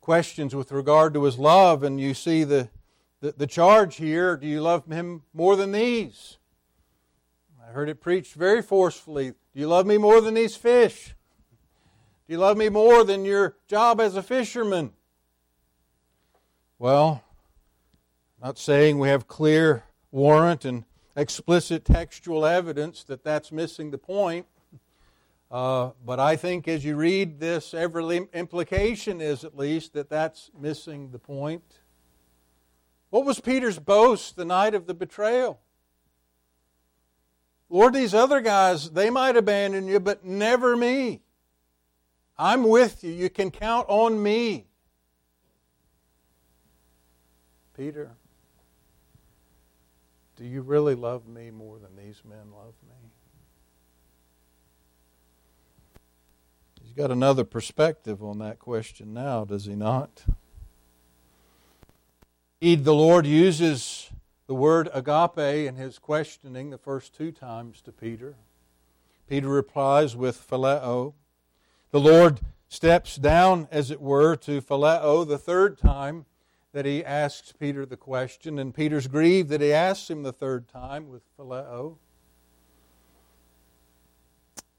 questions 0.00 0.54
with 0.54 0.72
regard 0.72 1.12
to 1.12 1.24
his 1.24 1.38
love, 1.38 1.82
and 1.82 2.00
you 2.00 2.14
see 2.14 2.44
the, 2.44 2.70
the, 3.20 3.32
the, 3.32 3.46
charge 3.46 3.96
here 3.96 4.34
do 4.38 4.46
you 4.46 4.62
love 4.62 4.86
him 4.86 5.24
more 5.34 5.54
than 5.54 5.72
these? 5.72 6.38
I 7.62 7.72
heard 7.72 7.90
it 7.90 8.00
preached 8.00 8.32
very 8.36 8.62
forcefully. 8.62 9.32
Do 9.32 9.60
you 9.60 9.66
love 9.66 9.84
me 9.84 9.98
more 9.98 10.22
than 10.22 10.32
these 10.32 10.56
fish? 10.56 11.14
Do 12.26 12.32
you 12.32 12.38
love 12.38 12.56
me 12.56 12.70
more 12.70 13.04
than 13.04 13.26
your 13.26 13.56
job 13.68 14.00
as 14.00 14.16
a 14.16 14.22
fisherman? 14.22 14.94
Well, 16.78 17.22
not 18.42 18.56
saying 18.56 18.98
we 18.98 19.08
have 19.08 19.28
clear 19.28 19.84
warrant 20.10 20.64
and 20.64 20.84
explicit 21.16 21.84
textual 21.84 22.46
evidence 22.46 23.04
that 23.04 23.24
that's 23.24 23.52
missing 23.52 23.90
the 23.90 23.98
point. 23.98 24.46
Uh, 25.50 25.90
but 26.04 26.18
I 26.18 26.36
think 26.36 26.66
as 26.66 26.84
you 26.84 26.96
read 26.96 27.38
this, 27.38 27.74
every 27.74 28.28
implication 28.32 29.20
is 29.20 29.44
at 29.44 29.56
least 29.56 29.92
that 29.92 30.08
that's 30.10 30.50
missing 30.58 31.10
the 31.10 31.18
point. 31.18 31.80
What 33.10 33.24
was 33.24 33.38
Peter's 33.38 33.78
boast 33.78 34.34
the 34.34 34.44
night 34.44 34.74
of 34.74 34.86
the 34.86 34.94
betrayal? 34.94 35.60
Lord, 37.68 37.94
these 37.94 38.14
other 38.14 38.40
guys, 38.40 38.90
they 38.90 39.10
might 39.10 39.36
abandon 39.36 39.86
you, 39.86 40.00
but 40.00 40.24
never 40.24 40.76
me. 40.76 41.22
I'm 42.36 42.64
with 42.64 43.04
you. 43.04 43.12
You 43.12 43.30
can 43.30 43.50
count 43.50 43.86
on 43.88 44.22
me. 44.22 44.66
Peter, 47.76 48.12
do 50.36 50.44
you 50.44 50.62
really 50.62 50.94
love 50.94 51.26
me 51.26 51.50
more 51.50 51.78
than 51.78 51.96
these 51.96 52.22
men 52.24 52.52
love 52.52 52.74
me? 52.88 52.93
Got 56.96 57.10
another 57.10 57.44
perspective 57.44 58.22
on 58.22 58.38
that 58.38 58.58
question 58.58 59.12
now, 59.12 59.44
does 59.44 59.64
he 59.64 59.74
not? 59.74 60.24
Indeed, 62.60 62.84
the 62.84 62.94
Lord 62.94 63.26
uses 63.26 64.10
the 64.46 64.54
word 64.54 64.88
agape 64.94 65.66
in 65.68 65.76
his 65.76 65.98
questioning 65.98 66.70
the 66.70 66.78
first 66.78 67.14
two 67.14 67.32
times 67.32 67.80
to 67.82 67.92
Peter. 67.92 68.36
Peter 69.28 69.48
replies 69.48 70.14
with 70.14 70.48
phileo. 70.48 71.14
The 71.90 72.00
Lord 72.00 72.40
steps 72.68 73.16
down, 73.16 73.68
as 73.70 73.90
it 73.90 74.00
were, 74.00 74.36
to 74.36 74.60
phileo 74.60 75.26
the 75.26 75.38
third 75.38 75.78
time 75.78 76.26
that 76.72 76.86
he 76.86 77.04
asks 77.04 77.52
Peter 77.52 77.84
the 77.84 77.96
question, 77.96 78.58
and 78.58 78.74
Peter's 78.74 79.06
grieved 79.06 79.48
that 79.48 79.60
he 79.60 79.72
asks 79.72 80.10
him 80.10 80.22
the 80.22 80.32
third 80.32 80.68
time 80.68 81.08
with 81.08 81.22
phileo. 81.36 81.96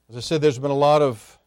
As 0.10 0.18
I 0.18 0.20
said, 0.22 0.42
there's 0.42 0.60
been 0.60 0.72
a 0.72 0.76
lot 0.76 1.02
of 1.02 1.40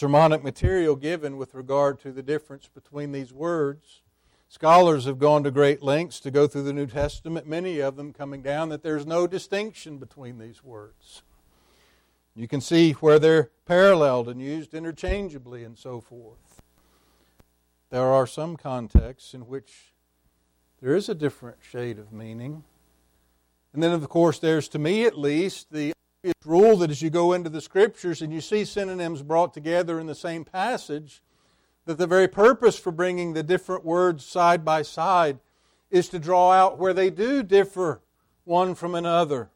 sermonic 0.00 0.42
material 0.42 0.96
given 0.96 1.36
with 1.36 1.54
regard 1.54 2.00
to 2.00 2.10
the 2.10 2.22
difference 2.22 2.70
between 2.72 3.12
these 3.12 3.34
words. 3.34 4.00
Scholars 4.48 5.04
have 5.04 5.18
gone 5.18 5.44
to 5.44 5.50
great 5.50 5.82
lengths 5.82 6.20
to 6.20 6.30
go 6.30 6.46
through 6.46 6.62
the 6.62 6.72
New 6.72 6.86
Testament, 6.86 7.46
many 7.46 7.80
of 7.80 7.96
them 7.96 8.14
coming 8.14 8.40
down 8.40 8.70
that 8.70 8.82
there's 8.82 9.04
no 9.04 9.26
distinction 9.26 9.98
between 9.98 10.38
these 10.38 10.64
words. 10.64 11.20
You 12.34 12.48
can 12.48 12.62
see 12.62 12.92
where 12.92 13.18
they're 13.18 13.50
paralleled 13.66 14.30
and 14.30 14.40
used 14.40 14.72
interchangeably 14.72 15.64
and 15.64 15.76
so 15.76 16.00
forth. 16.00 16.62
There 17.90 18.06
are 18.06 18.26
some 18.26 18.56
contexts 18.56 19.34
in 19.34 19.42
which 19.42 19.92
there 20.80 20.96
is 20.96 21.10
a 21.10 21.14
different 21.14 21.58
shade 21.60 21.98
of 21.98 22.10
meaning. 22.10 22.64
And 23.74 23.82
then, 23.82 23.92
of 23.92 24.08
course, 24.08 24.38
there's, 24.38 24.66
to 24.68 24.78
me 24.78 25.04
at 25.04 25.18
least, 25.18 25.70
the 25.70 25.92
rule 26.44 26.76
that 26.78 26.90
as 26.90 27.02
you 27.02 27.10
go 27.10 27.32
into 27.32 27.50
the 27.50 27.60
scriptures 27.60 28.22
and 28.22 28.32
you 28.32 28.40
see 28.40 28.64
synonyms 28.64 29.22
brought 29.22 29.54
together 29.54 29.98
in 29.98 30.06
the 30.06 30.14
same 30.14 30.44
passage, 30.44 31.22
that 31.86 31.98
the 31.98 32.06
very 32.06 32.28
purpose 32.28 32.78
for 32.78 32.92
bringing 32.92 33.32
the 33.32 33.42
different 33.42 33.84
words 33.84 34.24
side 34.24 34.64
by 34.64 34.82
side 34.82 35.38
is 35.90 36.08
to 36.08 36.18
draw 36.18 36.52
out 36.52 36.78
where 36.78 36.94
they 36.94 37.10
do 37.10 37.42
differ 37.42 38.00
one 38.44 38.74
from 38.74 38.94
another. 38.94 39.50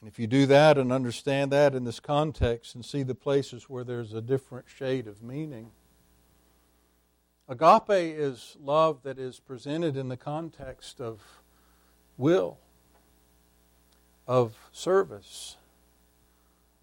And 0.00 0.08
if 0.08 0.18
you 0.18 0.26
do 0.26 0.46
that 0.46 0.78
and 0.78 0.92
understand 0.92 1.50
that 1.52 1.74
in 1.74 1.84
this 1.84 2.00
context 2.00 2.74
and 2.74 2.84
see 2.84 3.02
the 3.02 3.14
places 3.14 3.68
where 3.68 3.82
there's 3.82 4.12
a 4.12 4.20
different 4.20 4.66
shade 4.68 5.06
of 5.06 5.22
meaning, 5.22 5.70
agape 7.48 7.88
is 7.90 8.56
love 8.60 9.02
that 9.02 9.18
is 9.18 9.40
presented 9.40 9.96
in 9.96 10.08
the 10.08 10.16
context 10.16 11.00
of 11.00 11.22
will 12.16 12.58
of 14.26 14.56
service, 14.72 15.56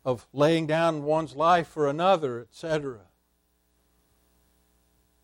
of 0.06 0.27
laying 0.34 0.67
down 0.67 1.03
one's 1.03 1.36
life 1.36 1.67
for 1.67 1.88
another, 1.88 2.41
etc. 2.41 2.99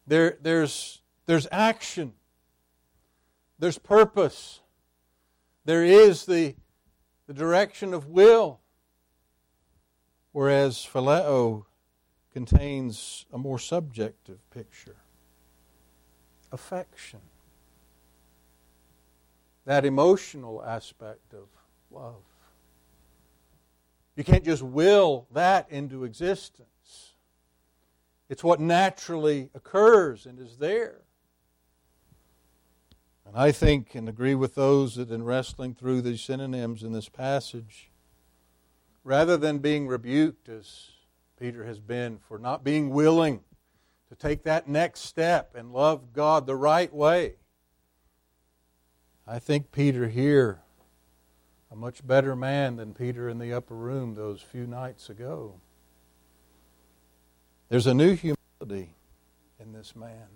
There, 0.07 0.37
there's, 0.41 1.01
there's 1.25 1.47
action, 1.51 2.13
there's 3.57 3.77
purpose, 3.77 4.61
there 5.65 5.83
is 5.83 6.25
the, 6.25 6.55
the 7.27 7.33
direction 7.33 7.93
of 7.93 8.07
will, 8.07 8.59
whereas 10.31 10.77
phileo 10.77 11.65
contains 12.33 13.25
a 13.31 13.37
more 13.37 13.59
subjective 13.59 14.37
picture. 14.49 14.95
Affection, 16.51 17.19
that 19.65 19.85
emotional 19.85 20.63
aspect 20.63 21.33
of 21.33 21.58
love. 21.91 22.21
You 24.15 24.23
can't 24.23 24.43
just 24.43 24.61
will 24.61 25.27
that 25.31 25.67
into 25.69 26.03
existence. 26.03 27.13
It's 28.27 28.43
what 28.43 28.59
naturally 28.59 29.49
occurs 29.55 30.25
and 30.25 30.39
is 30.39 30.57
there. 30.57 31.01
And 33.25 33.37
I 33.37 33.51
think 33.51 33.95
and 33.95 34.09
agree 34.09 34.35
with 34.35 34.55
those 34.55 34.95
that 34.95 35.11
in 35.11 35.23
wrestling 35.23 35.73
through 35.73 36.01
these 36.01 36.21
synonyms 36.21 36.83
in 36.83 36.91
this 36.91 37.09
passage, 37.09 37.89
rather 39.03 39.37
than 39.37 39.59
being 39.59 39.87
rebuked 39.87 40.49
as 40.49 40.89
Peter 41.39 41.63
has 41.63 41.79
been 41.79 42.17
for 42.17 42.37
not 42.37 42.63
being 42.63 42.89
willing 42.89 43.41
to 44.09 44.15
take 44.15 44.43
that 44.43 44.67
next 44.67 45.01
step 45.01 45.55
and 45.55 45.71
love 45.71 46.11
God 46.11 46.45
the 46.45 46.55
right 46.55 46.93
way, 46.93 47.35
I 49.25 49.39
think 49.39 49.71
Peter 49.71 50.07
here 50.07 50.61
a 51.71 51.75
much 51.75 52.05
better 52.05 52.35
man 52.35 52.77
than 52.77 52.93
Peter 52.93 53.29
in 53.29 53.37
the 53.37 53.53
upper 53.53 53.75
room 53.75 54.15
those 54.15 54.41
few 54.41 54.65
nights 54.65 55.09
ago. 55.09 55.55
There's 57.69 57.87
a 57.87 57.93
new 57.93 58.15
humility 58.15 58.95
in 59.59 59.73
this 59.73 59.95
man. 59.95 60.27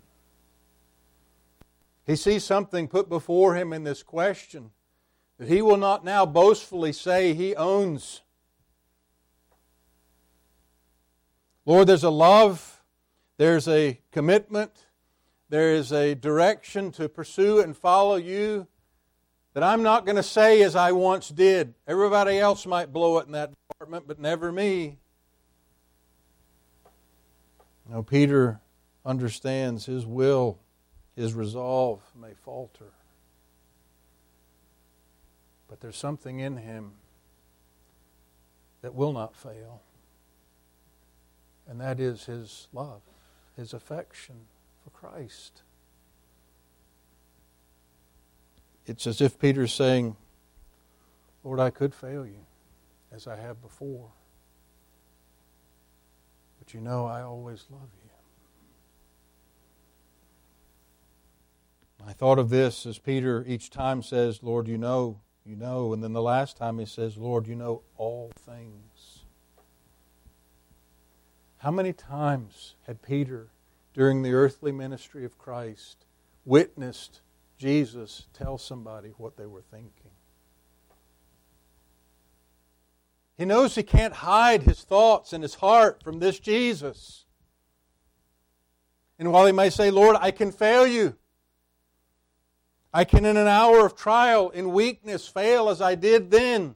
He 2.05 2.15
sees 2.15 2.43
something 2.43 2.87
put 2.87 3.09
before 3.09 3.55
him 3.55 3.73
in 3.73 3.83
this 3.83 4.03
question 4.03 4.71
that 5.39 5.47
he 5.47 5.61
will 5.61 5.77
not 5.77 6.05
now 6.05 6.25
boastfully 6.25 6.93
say 6.93 7.33
he 7.33 7.55
owns. 7.55 8.21
Lord, 11.65 11.87
there's 11.87 12.03
a 12.03 12.09
love, 12.09 12.81
there's 13.37 13.67
a 13.67 13.99
commitment, 14.11 14.85
there 15.49 15.73
is 15.73 15.91
a 15.91 16.13
direction 16.13 16.91
to 16.91 17.09
pursue 17.09 17.59
and 17.59 17.75
follow 17.75 18.15
you 18.15 18.67
that 19.53 19.63
I'm 19.63 19.83
not 19.83 20.05
going 20.05 20.15
to 20.15 20.23
say 20.23 20.63
as 20.63 20.75
I 20.75 20.91
once 20.91 21.29
did. 21.29 21.73
Everybody 21.87 22.39
else 22.39 22.65
might 22.65 22.91
blow 22.91 23.19
it 23.19 23.27
in 23.27 23.33
that 23.33 23.51
department, 23.69 24.07
but 24.07 24.19
never 24.19 24.51
me. 24.51 24.97
Now, 27.87 28.01
Peter 28.01 28.59
understands 29.05 29.85
his 29.85 30.05
will, 30.05 30.57
his 31.15 31.33
resolve 31.33 32.01
may 32.19 32.33
falter. 32.33 32.91
But 35.69 35.81
there's 35.81 35.97
something 35.97 36.39
in 36.39 36.57
him 36.57 36.93
that 38.81 38.95
will 38.95 39.13
not 39.13 39.35
fail, 39.35 39.81
and 41.67 41.79
that 41.79 41.99
is 41.99 42.25
his 42.25 42.67
love, 42.73 43.01
his 43.55 43.73
affection 43.73 44.35
for 44.83 44.89
Christ. 44.91 45.61
It's 48.85 49.07
as 49.07 49.21
if 49.21 49.39
Peter's 49.39 49.73
saying, 49.73 50.15
Lord, 51.43 51.59
I 51.59 51.69
could 51.69 51.93
fail 51.93 52.25
you 52.25 52.45
as 53.11 53.27
I 53.27 53.37
have 53.37 53.61
before. 53.61 54.09
But 56.59 56.73
you 56.73 56.81
know 56.81 57.05
I 57.05 57.21
always 57.21 57.65
love 57.69 57.89
you. 58.03 58.09
I 62.05 62.11
thought 62.11 62.39
of 62.39 62.49
this 62.49 62.85
as 62.85 62.99
Peter 62.99 63.45
each 63.47 63.69
time 63.69 64.01
says, 64.01 64.43
Lord, 64.43 64.67
you 64.67 64.77
know, 64.77 65.21
you 65.45 65.55
know. 65.55 65.93
And 65.93 66.03
then 66.03 66.13
the 66.13 66.21
last 66.21 66.57
time 66.57 66.79
he 66.79 66.85
says, 66.85 67.17
Lord, 67.17 67.47
you 67.47 67.55
know 67.55 67.81
all 67.97 68.31
things. 68.37 69.23
How 71.59 71.71
many 71.71 71.93
times 71.93 72.75
had 72.87 73.01
Peter, 73.01 73.47
during 73.93 74.21
the 74.21 74.33
earthly 74.33 74.73
ministry 74.73 75.23
of 75.23 75.37
Christ, 75.37 76.05
witnessed 76.43 77.21
Jesus 77.63 78.25
tell 78.33 78.57
somebody 78.57 79.13
what 79.15 79.37
they 79.37 79.45
were 79.45 79.61
thinking? 79.61 80.11
He 83.37 83.45
knows 83.45 83.73
he 83.73 83.83
can't 83.83 84.15
hide 84.15 84.63
his 84.63 84.83
thoughts 84.83 85.31
and 85.31 85.41
his 85.41 85.55
heart 85.55 86.03
from 86.03 86.19
this 86.19 86.41
Jesus. 86.41 87.23
And 89.17 89.31
while 89.31 89.45
he 89.45 89.53
may 89.53 89.69
say, 89.69 89.91
Lord, 89.91 90.17
I 90.19 90.31
can 90.31 90.51
fail 90.51 90.85
you, 90.85 91.15
I 92.93 93.05
can, 93.05 93.23
in 93.23 93.37
an 93.37 93.47
hour 93.47 93.85
of 93.85 93.95
trial, 93.95 94.49
in 94.49 94.73
weakness, 94.73 95.25
fail 95.25 95.69
as 95.69 95.81
I 95.81 95.95
did 95.95 96.31
then. 96.31 96.75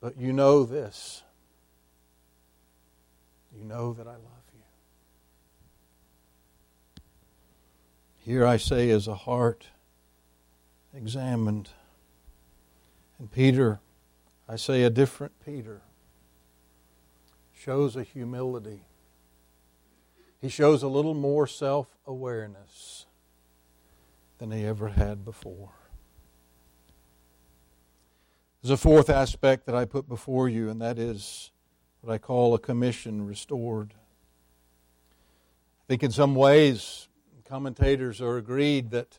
But 0.00 0.16
you 0.16 0.32
know 0.32 0.62
this. 0.62 1.24
You 3.52 3.64
know 3.64 3.94
that 3.94 4.06
I 4.06 4.12
love 4.12 4.20
you. 4.22 4.32
Here 8.24 8.46
I 8.46 8.56
say, 8.56 8.90
as 8.90 9.08
a 9.08 9.14
heart 9.14 9.66
examined. 10.94 11.70
And 13.18 13.30
Peter 13.30 13.80
I 14.48 14.56
say 14.56 14.82
a 14.82 14.90
different 14.90 15.32
Peter 15.44 15.80
shows 17.54 17.96
a 17.96 18.02
humility. 18.02 18.82
He 20.40 20.48
shows 20.48 20.82
a 20.82 20.88
little 20.88 21.14
more 21.14 21.46
self 21.46 21.96
awareness 22.06 23.06
than 24.38 24.50
he 24.50 24.66
ever 24.66 24.88
had 24.88 25.24
before. 25.24 25.70
There's 28.60 28.72
a 28.72 28.76
fourth 28.76 29.08
aspect 29.08 29.66
that 29.66 29.74
I 29.74 29.84
put 29.84 30.08
before 30.08 30.48
you, 30.48 30.68
and 30.68 30.80
that 30.82 30.98
is 30.98 31.50
what 32.00 32.12
I 32.12 32.18
call 32.18 32.54
a 32.54 32.58
commission 32.58 33.26
restored. 33.26 33.94
I 35.80 35.84
think 35.88 36.02
in 36.02 36.10
some 36.10 36.34
ways, 36.34 37.08
commentators 37.52 38.22
are 38.22 38.38
agreed 38.38 38.90
that 38.92 39.18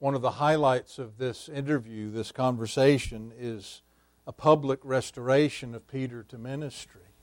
one 0.00 0.16
of 0.16 0.22
the 0.22 0.32
highlights 0.32 0.98
of 0.98 1.18
this 1.18 1.48
interview, 1.48 2.10
this 2.10 2.32
conversation, 2.32 3.32
is 3.38 3.82
a 4.26 4.32
public 4.32 4.80
restoration 4.82 5.72
of 5.72 5.86
Peter 5.86 6.24
to 6.24 6.36
ministry. 6.36 7.14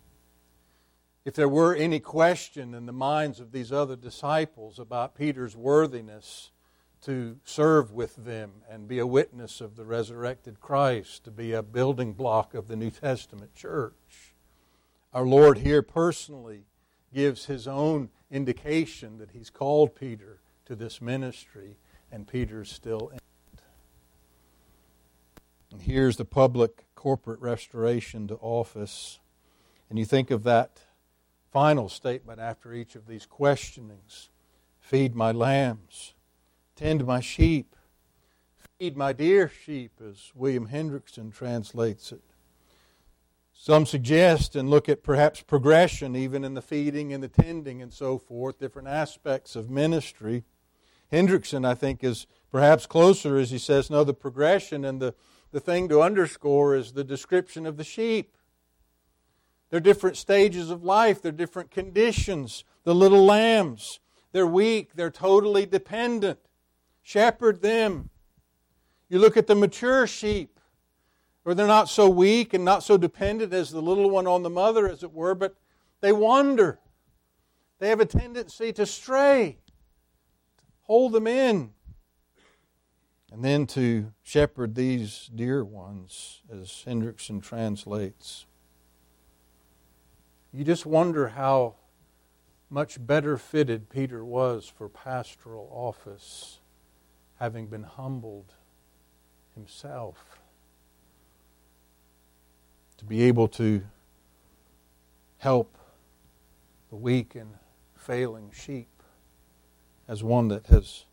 If 1.26 1.34
there 1.34 1.50
were 1.50 1.76
any 1.76 2.00
question 2.00 2.74
in 2.74 2.86
the 2.86 2.94
minds 2.94 3.42
of 3.42 3.52
these 3.52 3.74
other 3.74 3.98
disciples 3.98 4.80
about 4.80 5.16
Peter's 5.16 5.58
worthiness 5.58 6.52
to 7.02 7.36
serve 7.44 7.92
with 7.92 8.16
them 8.16 8.64
and 8.70 8.88
be 8.88 9.00
a 9.00 9.06
witness 9.06 9.60
of 9.60 9.76
the 9.76 9.84
resurrected 9.84 10.62
Christ, 10.62 11.26
to 11.26 11.32
be 11.32 11.52
a 11.52 11.62
building 11.62 12.14
block 12.14 12.54
of 12.54 12.70
the 12.70 12.78
New 12.78 12.92
Testament 12.92 13.54
church, 13.54 14.34
our 15.14 15.26
Lord 15.26 15.58
here 15.58 15.82
personally 15.82 16.68
gives 17.14 17.48
his 17.48 17.68
own 17.68 18.12
indication 18.30 19.18
that 19.20 19.32
he's 19.32 19.50
called 19.50 19.96
Peter 19.96 20.40
to 20.66 20.76
this 20.76 21.02
ministry, 21.02 21.78
and 22.12 22.28
Peter's 22.28 22.72
still 22.72 23.10
in 23.10 23.18
it. 23.18 23.62
And 25.72 25.82
here's 25.82 26.18
the 26.18 26.26
public 26.26 26.86
corporate 26.96 27.40
restoration 27.40 28.28
to 28.28 28.36
office. 28.36 29.20
And 29.90 29.98
you 29.98 30.06
think 30.06 30.32
of 30.32 30.44
that 30.44 30.82
final 31.52 31.90
statement 31.90 32.40
after 32.40 32.74
each 32.74 32.96
of 32.96 33.08
these 33.08 33.26
questionings 33.26 34.30
feed 34.80 35.16
my 35.16 35.32
lambs, 35.32 36.13
tend 36.76 37.06
my 37.06 37.20
sheep, 37.20 37.76
feed 38.80 38.96
my 38.96 39.12
dear 39.12 39.50
sheep, 39.50 39.92
as 40.02 40.32
William 40.34 40.70
Hendriksen 40.70 41.34
translates 41.34 42.12
it. 42.12 42.22
Some 43.60 43.86
suggest 43.86 44.56
and 44.56 44.70
look 44.70 44.88
at 44.88 45.04
perhaps 45.04 45.41
progression, 45.41 46.15
even 46.15 46.43
in 46.43 46.54
the 46.54 46.62
feeding 46.62 47.12
and 47.12 47.24
the 47.24 47.28
tending 47.28 47.82
and 47.82 47.91
so 47.91 48.17
forth, 48.17 48.60
different 48.60 48.88
aspects 48.88 49.56
of 49.56 49.70
ministry. 49.70 50.43
Hendriksen, 51.12 51.65
I 51.65 51.74
think, 51.74 52.04
is 52.04 52.28
perhaps 52.52 52.86
closer 52.86 53.38
as 53.38 53.52
he 53.52 53.58
says, 53.58 53.89
no, 53.89 54.04
the 54.04 54.13
progression 54.13 54.86
and 54.86 55.02
the 55.02 55.15
the 55.52 55.60
thing 55.60 55.88
to 55.89 56.02
underscore 56.02 56.76
is 56.76 56.91
the 56.91 57.04
description 57.04 57.65
of 57.65 57.78
the 57.78 57.84
sheep. 57.84 58.36
They're 59.70 59.80
different 59.80 60.17
stages 60.17 60.70
of 60.70 60.84
life, 60.84 61.22
they're 61.22 61.32
different 61.32 61.72
conditions. 61.72 62.63
The 62.84 62.96
little 62.96 63.26
lambs, 63.26 64.00
they're 64.32 64.48
weak, 64.48 64.93
they're 64.96 65.10
totally 65.10 65.65
dependent. 65.65 66.39
Shepherd 67.02 67.62
them. 67.62 68.10
You 69.10 69.20
look 69.20 69.38
at 69.38 69.48
the 69.48 69.56
mature 69.56 70.06
sheep, 70.06 70.57
or 71.48 71.56
they're 71.56 71.66
not 71.66 71.88
so 71.88 72.10
weak 72.10 72.54
and 72.54 72.66
not 72.66 72.84
so 72.84 72.98
dependent 72.98 73.54
as 73.54 73.72
the 73.72 73.82
little 73.82 74.10
one 74.10 74.28
on 74.28 74.44
the 74.44 74.50
mother, 74.50 74.86
as 74.90 75.02
it 75.02 75.14
were, 75.14 75.34
but 75.34 75.56
they 76.02 76.12
wander. 76.12 76.78
They 77.80 77.88
have 77.88 78.02
a 78.02 78.06
tendency 78.06 78.74
to 78.74 78.86
stray. 78.86 79.58
Hold 80.82 81.14
them 81.14 81.26
in 81.26 81.72
and 83.32 83.46
then 83.46 83.66
to 83.68 84.12
shepherd 84.24 84.76
these 84.76 85.30
dear 85.34 85.64
ones, 85.64 86.42
as 86.52 86.84
Hendriksen 86.86 87.42
translates. 87.42 88.46
You 90.52 90.66
just 90.66 90.86
wonder 90.86 91.30
how 91.30 91.76
much 92.70 93.06
better 93.06 93.38
fitted 93.38 93.90
Peter 93.90 94.26
was 94.26 94.68
for 94.68 94.90
pastoral 94.90 95.70
office, 95.72 96.60
having 97.40 97.68
been 97.68 97.84
humbled 97.84 98.54
himself. 99.56 100.37
To 102.98 103.06
be 103.06 103.24
able 103.24 103.48
to 103.50 103.84
help 105.38 105.78
the 106.90 106.96
weak 106.96 107.36
and 107.36 107.54
failing 107.96 108.52
sheep 108.52 108.90
as 110.08 110.24
one 110.24 110.48
that 110.48 110.68
has 110.68 111.06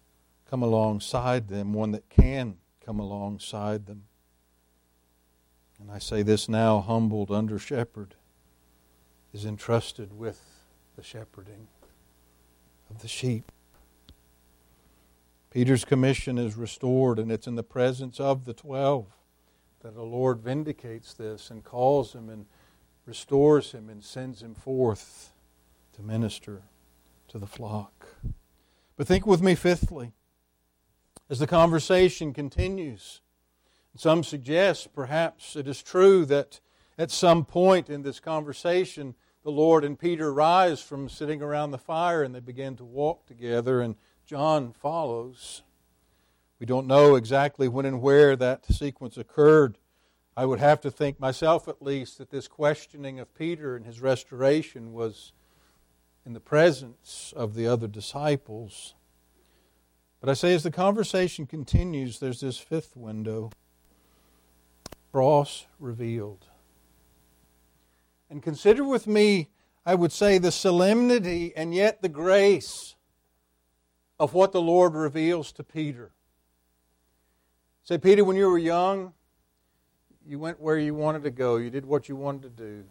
come 0.48 0.62
alongside 0.62 1.48
them, 1.48 1.72
one 1.72 1.90
that 1.90 2.08
can 2.08 2.56
come 2.84 2.98
alongside 2.98 3.86
them. 3.86 4.04
And 5.80 5.90
I 5.90 5.98
say 5.98 6.22
this 6.22 6.48
now 6.48 6.80
humbled 6.80 7.30
under 7.30 7.58
shepherd 7.58 8.14
is 9.32 9.44
entrusted 9.44 10.16
with 10.16 10.40
the 10.96 11.02
shepherding 11.02 11.68
of 12.88 13.02
the 13.02 13.08
sheep. 13.08 13.50
Peter's 15.50 15.84
commission 15.84 16.38
is 16.38 16.56
restored, 16.56 17.18
and 17.18 17.30
it's 17.30 17.46
in 17.46 17.56
the 17.56 17.62
presence 17.62 18.18
of 18.18 18.44
the 18.44 18.54
twelve 18.54 19.06
that 19.84 19.94
the 19.94 20.02
Lord 20.02 20.40
vindicates 20.40 21.12
this 21.12 21.50
and 21.50 21.62
calls 21.62 22.14
him 22.14 22.30
and 22.30 22.46
restores 23.04 23.72
him 23.72 23.90
and 23.90 24.02
sends 24.02 24.42
him 24.42 24.54
forth 24.54 25.34
to 25.92 26.02
minister 26.02 26.62
to 27.28 27.38
the 27.38 27.46
flock. 27.46 28.06
But 28.96 29.06
think 29.06 29.26
with 29.26 29.42
me, 29.42 29.54
fifthly, 29.54 30.12
as 31.28 31.38
the 31.38 31.46
conversation 31.46 32.32
continues. 32.32 33.20
Some 33.94 34.24
suggest 34.24 34.94
perhaps 34.94 35.54
it 35.54 35.68
is 35.68 35.82
true 35.82 36.24
that 36.24 36.60
at 36.96 37.10
some 37.10 37.44
point 37.44 37.90
in 37.90 38.00
this 38.00 38.20
conversation, 38.20 39.14
the 39.42 39.50
Lord 39.50 39.84
and 39.84 39.98
Peter 39.98 40.32
rise 40.32 40.80
from 40.80 41.10
sitting 41.10 41.42
around 41.42 41.72
the 41.72 41.78
fire 41.78 42.22
and 42.22 42.34
they 42.34 42.40
begin 42.40 42.74
to 42.76 42.84
walk 42.84 43.26
together, 43.26 43.82
and 43.82 43.96
John 44.24 44.72
follows. 44.72 45.62
We 46.64 46.66
don't 46.66 46.86
know 46.86 47.14
exactly 47.16 47.68
when 47.68 47.84
and 47.84 48.00
where 48.00 48.36
that 48.36 48.64
sequence 48.64 49.18
occurred. 49.18 49.76
I 50.34 50.46
would 50.46 50.60
have 50.60 50.80
to 50.80 50.90
think, 50.90 51.20
myself 51.20 51.68
at 51.68 51.82
least, 51.82 52.16
that 52.16 52.30
this 52.30 52.48
questioning 52.48 53.20
of 53.20 53.34
Peter 53.34 53.76
and 53.76 53.84
his 53.84 54.00
restoration 54.00 54.94
was 54.94 55.34
in 56.24 56.32
the 56.32 56.40
presence 56.40 57.34
of 57.36 57.52
the 57.52 57.66
other 57.66 57.86
disciples. 57.86 58.94
But 60.22 60.30
I 60.30 60.32
say, 60.32 60.54
as 60.54 60.62
the 60.62 60.70
conversation 60.70 61.44
continues, 61.44 62.18
there's 62.18 62.40
this 62.40 62.56
fifth 62.56 62.96
window 62.96 63.50
cross 65.12 65.66
revealed. 65.78 66.46
And 68.30 68.42
consider 68.42 68.84
with 68.84 69.06
me, 69.06 69.50
I 69.84 69.96
would 69.96 70.12
say, 70.12 70.38
the 70.38 70.50
solemnity 70.50 71.52
and 71.54 71.74
yet 71.74 72.00
the 72.00 72.08
grace 72.08 72.94
of 74.18 74.32
what 74.32 74.52
the 74.52 74.62
Lord 74.62 74.94
reveals 74.94 75.52
to 75.52 75.62
Peter. 75.62 76.12
Say, 77.84 77.98
Peter, 77.98 78.24
when 78.24 78.36
you 78.36 78.48
were 78.48 78.58
young, 78.58 79.12
you 80.26 80.38
went 80.38 80.58
where 80.58 80.78
you 80.78 80.94
wanted 80.94 81.22
to 81.24 81.30
go, 81.30 81.56
you 81.56 81.68
did 81.68 81.84
what 81.84 82.08
you 82.08 82.16
wanted 82.16 82.42
to 82.42 82.48
do. 82.48 82.84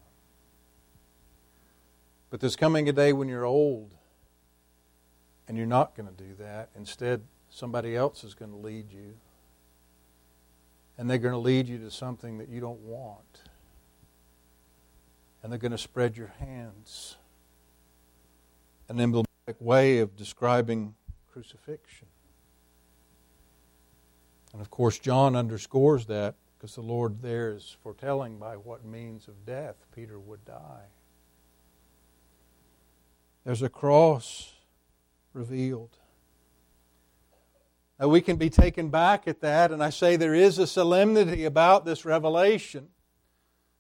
But 2.30 2.40
there's 2.40 2.56
coming 2.56 2.88
a 2.90 2.94
day 2.94 3.12
when 3.12 3.28
you're 3.28 3.46
old 3.46 3.96
and 5.48 5.58
you're 5.58 5.66
not 5.66 5.96
going 5.96 6.08
to 6.08 6.24
do 6.24 6.36
that. 6.40 6.70
Instead, 6.76 7.22
somebody 7.50 7.96
else 7.96 8.24
is 8.24 8.36
going 8.36 8.52
to 8.52 8.58
lead 8.58 8.92
you. 8.92 9.16
And 10.98 11.10
they're 11.10 11.18
going 11.18 11.34
to 11.34 11.40
lead 11.40 11.68
you 11.68 11.80
to 11.80 11.90
something 11.90 12.38
that 12.38 12.50
you 12.50 12.60
don't 12.60 12.82
want. 12.82 13.42
And 15.42 15.52
they're 15.52 15.60
going 15.60 15.72
to 15.72 15.78
spread 15.78 16.16
your 16.16 16.34
hands. 16.40 17.18
An 18.90 19.00
emblematic 19.00 19.60
way 19.60 20.00
of 20.00 20.16
describing 20.16 20.94
crucifixion. 21.32 22.08
And 24.54 24.62
of 24.62 24.70
course, 24.70 25.00
John 25.00 25.36
underscores 25.36 26.06
that 26.06 26.36
because 26.58 26.76
the 26.76 26.82
Lord 26.82 27.22
there 27.22 27.54
is 27.54 27.76
foretelling 27.84 28.38
by 28.38 28.56
what 28.56 28.86
means 28.86 29.28
of 29.28 29.46
death 29.46 29.76
Peter 29.94 30.20
would 30.20 30.46
die. 30.46 30.86
There's 33.44 33.62
a 33.62 33.70
cross 33.70 34.54
revealed. 35.34 35.98
Now 38.00 38.08
we 38.08 38.22
can 38.22 38.38
be 38.38 38.50
taken 38.50 38.90
back 38.90 39.28
at 39.28 39.42
that, 39.42 39.72
and 39.72 39.84
I 39.84 39.90
say 39.90 40.16
there 40.16 40.34
is 40.34 40.58
a 40.58 40.68
solemnity 40.68 41.46
about 41.46 41.84
this 41.84 42.06
revelation. 42.06 42.90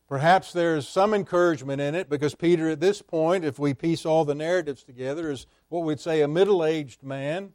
Perhaps 0.08 0.54
there's 0.54 0.88
some 0.88 1.14
encouragement 1.14 1.82
in 1.82 1.96
it 1.96 2.10
because 2.10 2.36
Peter, 2.36 2.70
at 2.70 2.80
this 2.80 3.02
point, 3.02 3.46
if 3.46 3.58
we 3.58 3.74
piece 3.74 4.06
all 4.06 4.26
the 4.26 4.36
narratives 4.36 4.84
together, 4.84 5.32
is 5.32 5.48
what 5.70 5.84
we'd 5.84 6.00
say 6.00 6.22
a 6.22 6.28
middle 6.28 6.66
aged 6.66 7.02
man. 7.02 7.54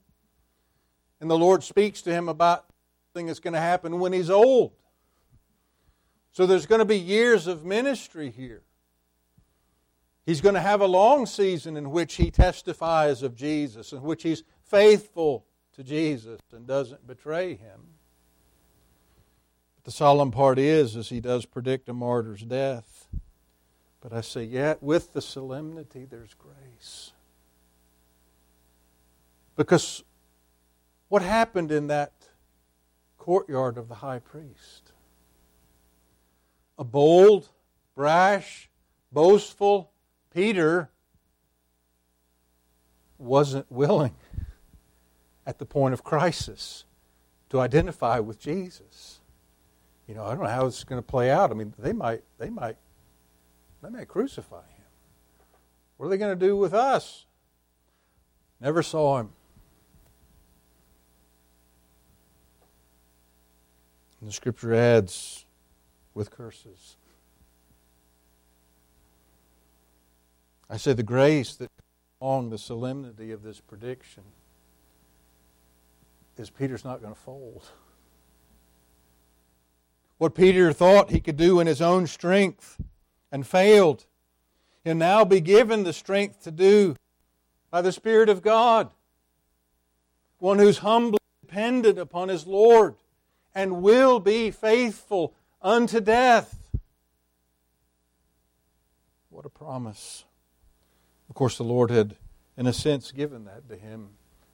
And 1.20 1.30
the 1.30 1.38
Lord 1.38 1.62
speaks 1.62 2.00
to 2.02 2.12
him 2.12 2.28
about 2.28 2.67
something 3.18 3.26
that's 3.26 3.40
going 3.40 3.54
to 3.54 3.60
happen 3.60 3.98
when 3.98 4.12
he's 4.12 4.30
old. 4.30 4.70
So 6.30 6.46
there's 6.46 6.66
going 6.66 6.78
to 6.78 6.84
be 6.84 6.98
years 6.98 7.48
of 7.48 7.64
ministry 7.64 8.30
here. 8.30 8.62
He's 10.24 10.40
going 10.40 10.54
to 10.54 10.60
have 10.60 10.80
a 10.80 10.86
long 10.86 11.26
season 11.26 11.76
in 11.76 11.90
which 11.90 12.14
he 12.14 12.30
testifies 12.30 13.24
of 13.24 13.34
Jesus, 13.34 13.92
in 13.92 14.02
which 14.02 14.22
he's 14.22 14.44
faithful 14.62 15.46
to 15.74 15.82
Jesus 15.82 16.38
and 16.52 16.64
doesn't 16.64 17.08
betray 17.08 17.56
him. 17.56 17.80
But 19.74 19.84
the 19.84 19.90
solemn 19.90 20.30
part 20.30 20.60
is, 20.60 20.94
as 20.94 21.08
he 21.08 21.18
does 21.18 21.44
predict 21.44 21.88
a 21.88 21.94
martyr's 21.94 22.42
death. 22.42 23.08
But 24.00 24.12
I 24.12 24.20
say, 24.20 24.44
yet 24.44 24.80
with 24.80 25.12
the 25.12 25.22
solemnity, 25.22 26.06
there's 26.08 26.34
grace. 26.34 27.12
Because 29.56 30.04
what 31.08 31.22
happened 31.22 31.72
in 31.72 31.88
that 31.88 32.12
courtyard 33.18 33.76
of 33.76 33.88
the 33.88 33.96
high 33.96 34.20
priest? 34.20 34.92
a 36.78 36.84
bold, 36.84 37.48
brash, 37.94 38.70
boastful 39.10 39.90
Peter 40.32 40.90
wasn't 43.18 43.70
willing 43.70 44.14
at 45.44 45.58
the 45.58 45.66
point 45.66 45.92
of 45.92 46.04
crisis 46.04 46.84
to 47.50 47.58
identify 47.58 48.20
with 48.20 48.38
Jesus. 48.38 49.18
You 50.06 50.14
know, 50.14 50.24
I 50.24 50.30
don't 50.34 50.44
know 50.44 50.50
how 50.50 50.66
it's 50.66 50.84
going 50.84 51.02
to 51.02 51.06
play 51.06 51.30
out. 51.30 51.50
I 51.50 51.54
mean, 51.54 51.74
they 51.78 51.92
might, 51.92 52.22
they 52.38 52.48
might, 52.48 52.76
they 53.82 53.90
might 53.90 54.06
crucify 54.06 54.62
him. 54.62 54.84
What 55.96 56.06
are 56.06 56.08
they 56.10 56.16
going 56.16 56.38
to 56.38 56.46
do 56.46 56.56
with 56.56 56.72
us? 56.72 57.26
Never 58.60 58.82
saw 58.82 59.18
him. 59.18 59.30
And 64.20 64.28
the 64.28 64.32
scripture 64.32 64.74
adds, 64.74 65.44
with 66.14 66.30
curses. 66.30 66.96
I 70.68 70.76
say 70.76 70.92
the 70.92 71.02
grace 71.02 71.54
that 71.56 71.70
along 72.20 72.50
the 72.50 72.58
solemnity 72.58 73.30
of 73.30 73.42
this 73.42 73.60
prediction 73.60 74.24
is 76.36 76.50
Peter's 76.50 76.84
not 76.84 77.00
going 77.00 77.14
to 77.14 77.20
fold. 77.20 77.68
What 80.18 80.34
Peter 80.34 80.72
thought 80.72 81.10
he 81.10 81.20
could 81.20 81.36
do 81.36 81.60
in 81.60 81.66
his 81.66 81.80
own 81.80 82.08
strength 82.08 82.80
and 83.30 83.46
failed, 83.46 84.06
he'll 84.82 84.96
now 84.96 85.24
be 85.24 85.40
given 85.40 85.84
the 85.84 85.92
strength 85.92 86.42
to 86.42 86.50
do 86.50 86.96
by 87.70 87.80
the 87.80 87.92
Spirit 87.92 88.28
of 88.28 88.42
God. 88.42 88.90
One 90.38 90.58
who's 90.58 90.78
humbly 90.78 91.18
dependent 91.40 91.98
upon 91.98 92.28
his 92.28 92.46
Lord 92.46 92.96
and 93.54 93.82
will 93.82 94.20
be 94.20 94.50
faithful 94.50 95.34
unto 95.60 96.00
death. 96.00 96.70
What 99.30 99.46
a 99.46 99.50
promise. 99.50 100.24
Of 101.28 101.34
course, 101.34 101.56
the 101.56 101.64
Lord 101.64 101.90
had, 101.90 102.16
in 102.56 102.66
a 102.66 102.72
sense, 102.72 103.12
given 103.12 103.44
that 103.44 103.68
to 103.68 103.76
him 103.76 104.10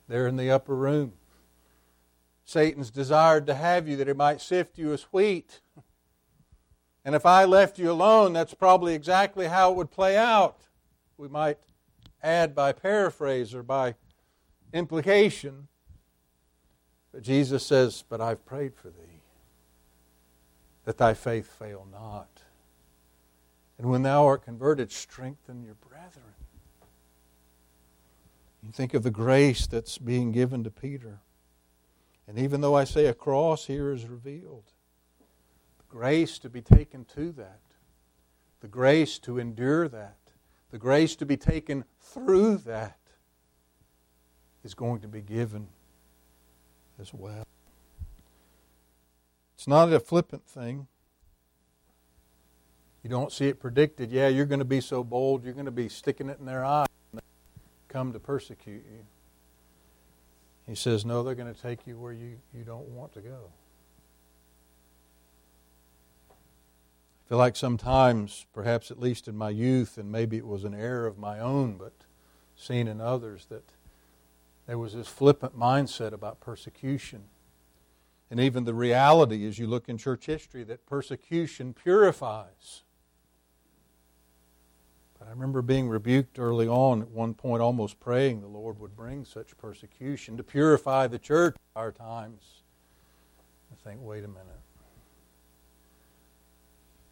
there 0.09 0.27
in 0.27 0.37
the 0.37 0.51
upper 0.51 0.75
room. 0.75 1.15
Satan's 2.45 2.91
desired 2.91 3.47
to 3.47 3.55
have 3.55 3.89
you 3.89 3.97
that 3.97 4.07
he 4.07 4.13
might 4.13 4.41
sift 4.41 4.79
you 4.79 4.93
as 4.93 5.03
wheat. 5.05 5.61
And 7.05 7.15
if 7.15 7.25
I 7.25 7.45
left 7.45 7.79
you 7.79 7.91
alone, 7.91 8.33
that's 8.33 8.55
probably 8.55 8.95
exactly 8.95 9.47
how 9.47 9.71
it 9.71 9.77
would 9.77 9.91
play 9.91 10.17
out. 10.17 10.61
We 11.17 11.29
might 11.29 11.59
add 12.23 12.55
by 12.55 12.73
paraphrase 12.73 13.55
or 13.55 13.63
by 13.63 13.95
implication. 14.73 15.69
But 17.15 17.23
Jesus 17.23 17.65
says, 17.65 18.03
But 18.09 18.21
I've 18.21 18.45
prayed 18.45 18.75
for 18.75 18.89
thee 18.89 19.23
that 20.85 20.99
thy 20.99 21.15
faith 21.15 21.47
fail 21.47 21.87
not. 21.91 22.43
And 23.79 23.89
when 23.89 24.03
thou 24.03 24.27
art 24.27 24.45
converted, 24.45 24.91
strengthen 24.91 25.63
your 25.63 25.75
brethren. 25.75 26.35
You 28.65 28.73
think 28.73 28.95
of 28.95 29.05
the 29.05 29.13
grace 29.13 29.69
that's 29.69 29.97
being 29.97 30.33
given 30.33 30.65
to 30.65 30.71
Peter. 30.71 31.21
And 32.27 32.37
even 32.37 32.61
though 32.61 32.75
I 32.75 32.83
say 32.83 33.07
a 33.07 33.15
cross 33.15 33.67
here 33.67 33.93
is 33.93 34.07
revealed, 34.07 34.65
the 35.79 35.85
grace 35.89 36.39
to 36.41 36.51
be 36.51 36.63
taken 36.63 37.05
to 37.15 37.31
that, 37.33 37.61
the 38.61 38.69
grace 38.69 39.21
to 39.21 39.39
endure 39.39 39.87
that, 39.87 40.17
the 40.73 40.79
grace 40.79 41.15
to 41.17 41.27
be 41.27 41.37
taken 41.37 41.85
through 42.01 42.57
that 42.59 42.99
is 44.65 44.75
going 44.75 45.01
to 45.01 45.09
be 45.09 45.21
given 45.21 45.69
as 47.01 47.13
well. 47.13 47.47
It's 49.57 49.69
not 49.69 49.93
a 49.93 50.01
flippant 50.01 50.47
thing. 50.47 50.87
You 53.03 53.11
don't 53.11 53.33
see 53.33 53.49
it 53.49 53.61
predicted. 53.61 54.11
Yeah, 54.11 54.29
you're 54.29 54.47
going 54.47 54.61
to 54.61 54.65
be 54.65 54.81
so 54.81 55.05
bold, 55.05 55.45
you're 55.45 55.53
going 55.53 55.67
to 55.67 55.71
be 55.71 55.89
sticking 55.89 56.29
it 56.29 56.39
in 56.39 56.47
their 56.47 56.65
eye 56.65 56.87
come 57.95 58.13
to 58.13 58.19
persecute 58.19 58.85
you. 58.91 59.07
He 60.67 60.75
says, 60.75 61.05
No, 61.05 61.23
they're 61.23 61.37
going 61.37 61.55
to 61.55 61.61
take 61.61 61.87
you 61.87 61.97
where 61.97 62.13
you, 62.13 62.39
you 62.53 62.65
don't 62.65 62.89
want 62.89 63.13
to 63.13 63.21
go. 63.21 63.53
I 66.29 67.29
feel 67.29 67.39
like 67.39 67.55
sometimes, 67.55 68.47
perhaps 68.53 68.91
at 68.91 68.99
least 68.99 69.29
in 69.29 69.37
my 69.37 69.51
youth, 69.51 69.97
and 69.97 70.11
maybe 70.11 70.37
it 70.37 70.47
was 70.47 70.65
an 70.65 70.75
error 70.75 71.07
of 71.07 71.19
my 71.19 71.39
own, 71.39 71.77
but 71.77 71.93
seen 72.57 72.89
in 72.89 73.01
others, 73.01 73.47
that 73.49 73.63
there 74.67 74.79
was 74.79 74.95
this 74.95 75.09
flippant 75.09 75.59
mindset 75.59 76.13
about 76.13 76.41
persecution 76.41 77.25
and 78.31 78.41
even 78.41 78.65
the 78.65 78.75
reality 78.75 79.47
as 79.47 79.59
you 79.59 79.67
look 79.67 79.89
in 79.89 79.99
church 79.99 80.27
history 80.27 80.65
that 80.65 80.87
persecution 80.87 81.75
purifies. 81.75 82.83
But 85.19 85.29
I 85.29 85.31
remember 85.31 85.63
being 85.63 85.89
rebuked 85.89 86.39
early 86.39 86.67
on 86.67 87.03
at 87.03 87.11
one 87.11 87.35
point, 87.35 87.63
almost 87.63 88.01
praying 88.01 88.41
the 88.41 88.47
Lord 88.47 88.81
would 88.81 88.97
bring 88.97 89.25
such 89.25 89.57
persecution 89.59 90.37
to 90.37 90.43
purify 90.43 91.07
the 91.07 91.19
church 91.19 91.57
our 91.77 91.93
times. 91.93 92.63
I 93.71 93.89
think, 93.89 94.01
wait 94.03 94.25
a 94.25 94.29
minute. 94.29 94.47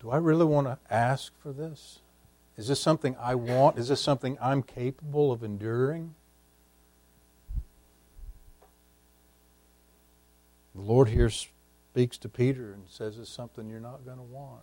Do 0.00 0.10
I 0.10 0.16
really 0.16 0.44
want 0.44 0.66
to 0.66 0.78
ask 0.92 1.32
for 1.38 1.52
this? 1.52 2.00
Is 2.56 2.68
this 2.68 2.80
something 2.80 3.14
I 3.20 3.34
want? 3.34 3.78
Is 3.78 3.88
this 3.88 4.00
something 4.00 4.36
I'm 4.40 4.62
capable 4.62 5.30
of 5.30 5.44
enduring? 5.44 6.14
The 10.74 10.80
Lord 10.80 11.08
here 11.08 11.30
speaks 11.30 12.16
to 12.18 12.28
Peter 12.28 12.72
and 12.72 12.84
says 12.88 13.18
it's 13.18 13.30
something 13.30 13.68
you're 13.68 13.80
not 13.80 14.04
going 14.04 14.16
to 14.16 14.22
want. 14.22 14.62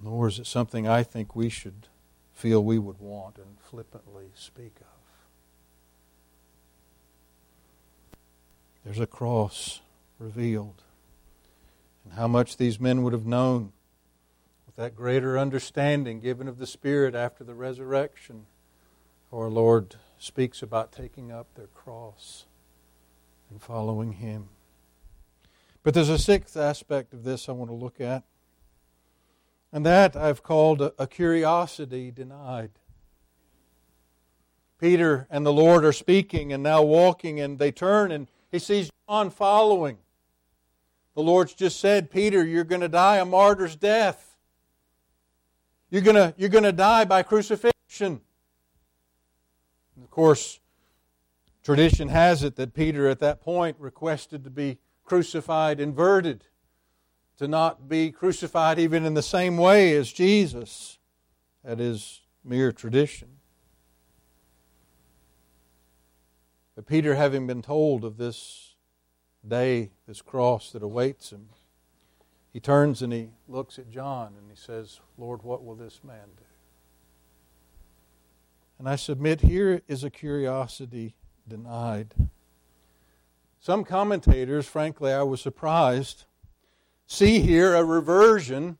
Nor 0.00 0.28
is 0.28 0.38
it 0.38 0.46
something 0.46 0.86
I 0.86 1.02
think 1.02 1.34
we 1.34 1.48
should 1.48 1.88
feel 2.32 2.62
we 2.62 2.78
would 2.78 3.00
want 3.00 3.36
and 3.36 3.58
flippantly 3.60 4.26
speak 4.34 4.76
of. 4.80 4.86
There's 8.84 9.00
a 9.00 9.06
cross 9.06 9.80
revealed. 10.20 10.82
And 12.04 12.14
how 12.14 12.28
much 12.28 12.56
these 12.56 12.78
men 12.78 13.02
would 13.02 13.12
have 13.12 13.26
known 13.26 13.72
with 14.66 14.76
that 14.76 14.94
greater 14.94 15.36
understanding 15.36 16.20
given 16.20 16.46
of 16.46 16.58
the 16.58 16.66
Spirit 16.66 17.14
after 17.14 17.42
the 17.42 17.54
resurrection. 17.54 18.46
Our 19.32 19.48
Lord 19.48 19.96
speaks 20.18 20.62
about 20.62 20.92
taking 20.92 21.32
up 21.32 21.48
their 21.54 21.66
cross 21.66 22.46
and 23.50 23.60
following 23.60 24.12
Him. 24.12 24.48
But 25.82 25.94
there's 25.94 26.08
a 26.08 26.18
sixth 26.18 26.56
aspect 26.56 27.12
of 27.12 27.24
this 27.24 27.48
I 27.48 27.52
want 27.52 27.70
to 27.70 27.74
look 27.74 28.00
at. 28.00 28.24
And 29.72 29.84
that 29.86 30.16
I've 30.16 30.42
called 30.42 30.80
a, 30.80 31.06
curiosity 31.06 32.10
denied. 32.10 32.70
Peter 34.78 35.26
and 35.30 35.44
the 35.44 35.52
Lord 35.52 35.84
are 35.84 35.92
speaking 35.92 36.52
and 36.52 36.62
now 36.62 36.82
walking, 36.82 37.40
and 37.40 37.58
they 37.58 37.72
turn 37.72 38.12
and 38.12 38.28
he 38.50 38.58
sees 38.58 38.90
John 39.08 39.30
following. 39.30 39.98
The 41.14 41.22
Lord's 41.22 41.52
just 41.52 41.80
said, 41.80 42.10
Peter, 42.10 42.44
you're 42.44 42.64
going 42.64 42.80
to 42.80 42.88
die 42.88 43.16
a 43.16 43.24
martyr's 43.24 43.76
death. 43.76 44.36
You're 45.90 46.02
going 46.02 46.16
to, 46.16 46.34
you're 46.38 46.48
going 46.48 46.64
to 46.64 46.72
die 46.72 47.04
by 47.04 47.22
crucifixion. 47.22 48.20
And 49.96 50.04
of 50.04 50.10
course, 50.10 50.60
tradition 51.68 52.08
has 52.08 52.42
it 52.42 52.56
that 52.56 52.72
Peter 52.72 53.10
at 53.10 53.20
that 53.20 53.42
point 53.42 53.76
requested 53.78 54.42
to 54.42 54.48
be 54.48 54.78
crucified 55.04 55.78
inverted 55.78 56.44
to 57.36 57.46
not 57.46 57.90
be 57.90 58.10
crucified 58.10 58.78
even 58.78 59.04
in 59.04 59.12
the 59.12 59.22
same 59.22 59.58
way 59.58 59.94
as 59.94 60.10
Jesus. 60.10 60.98
That 61.62 61.78
is 61.78 62.22
mere 62.42 62.72
tradition. 62.72 63.28
But 66.74 66.86
Peter, 66.86 67.16
having 67.16 67.46
been 67.46 67.60
told 67.60 68.02
of 68.02 68.16
this 68.16 68.76
day, 69.46 69.90
this 70.06 70.22
cross 70.22 70.72
that 70.72 70.82
awaits 70.82 71.28
him, 71.28 71.50
he 72.50 72.60
turns 72.60 73.02
and 73.02 73.12
he 73.12 73.28
looks 73.46 73.78
at 73.78 73.90
John 73.90 74.32
and 74.38 74.48
he 74.48 74.56
says, 74.56 75.00
Lord, 75.18 75.42
what 75.42 75.62
will 75.62 75.74
this 75.74 76.00
man 76.02 76.28
do? 76.34 76.44
And 78.78 78.88
I 78.88 78.96
submit 78.96 79.42
here 79.42 79.82
is 79.86 80.02
a 80.02 80.08
curiosity 80.08 81.14
denied. 81.48 82.14
Some 83.58 83.84
commentators, 83.84 84.66
frankly, 84.66 85.12
I 85.12 85.22
was 85.22 85.40
surprised 85.40 86.24
see 87.08 87.40
here 87.40 87.74
a 87.74 87.82
reversion 87.82 88.78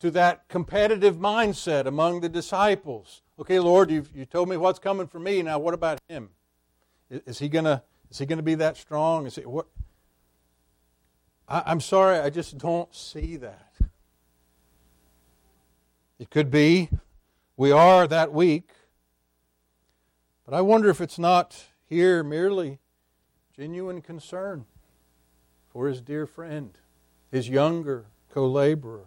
to 0.00 0.10
that 0.10 0.46
competitive 0.48 1.16
mindset 1.16 1.86
among 1.86 2.20
the 2.20 2.28
disciples. 2.28 3.22
Okay, 3.38 3.58
Lord, 3.58 3.90
you've 3.90 4.10
you 4.14 4.26
told 4.26 4.48
me 4.50 4.58
what's 4.58 4.78
coming 4.78 5.06
for 5.06 5.18
me. 5.18 5.42
Now, 5.42 5.58
what 5.58 5.72
about 5.72 5.98
him? 6.08 6.30
Is, 7.08 7.22
is 7.24 7.38
he 7.38 7.48
gonna 7.48 7.82
is 8.10 8.18
he 8.18 8.26
gonna 8.26 8.42
be 8.42 8.56
that 8.56 8.76
strong? 8.76 9.26
Is 9.26 9.36
he 9.36 9.42
what? 9.42 9.66
I, 11.48 11.62
I'm 11.66 11.80
sorry, 11.80 12.18
I 12.18 12.28
just 12.28 12.58
don't 12.58 12.94
see 12.94 13.36
that. 13.36 13.72
It 16.18 16.30
could 16.30 16.50
be 16.50 16.90
we 17.56 17.72
are 17.72 18.06
that 18.06 18.32
weak, 18.32 18.70
but 20.44 20.54
I 20.54 20.60
wonder 20.60 20.90
if 20.90 21.00
it's 21.00 21.18
not 21.18 21.64
here 21.88 22.22
merely 22.22 22.78
genuine 23.56 24.02
concern 24.02 24.66
for 25.72 25.88
his 25.88 26.00
dear 26.00 26.26
friend 26.26 26.78
his 27.30 27.48
younger 27.48 28.06
co 28.30 28.46
laborer. 28.46 29.06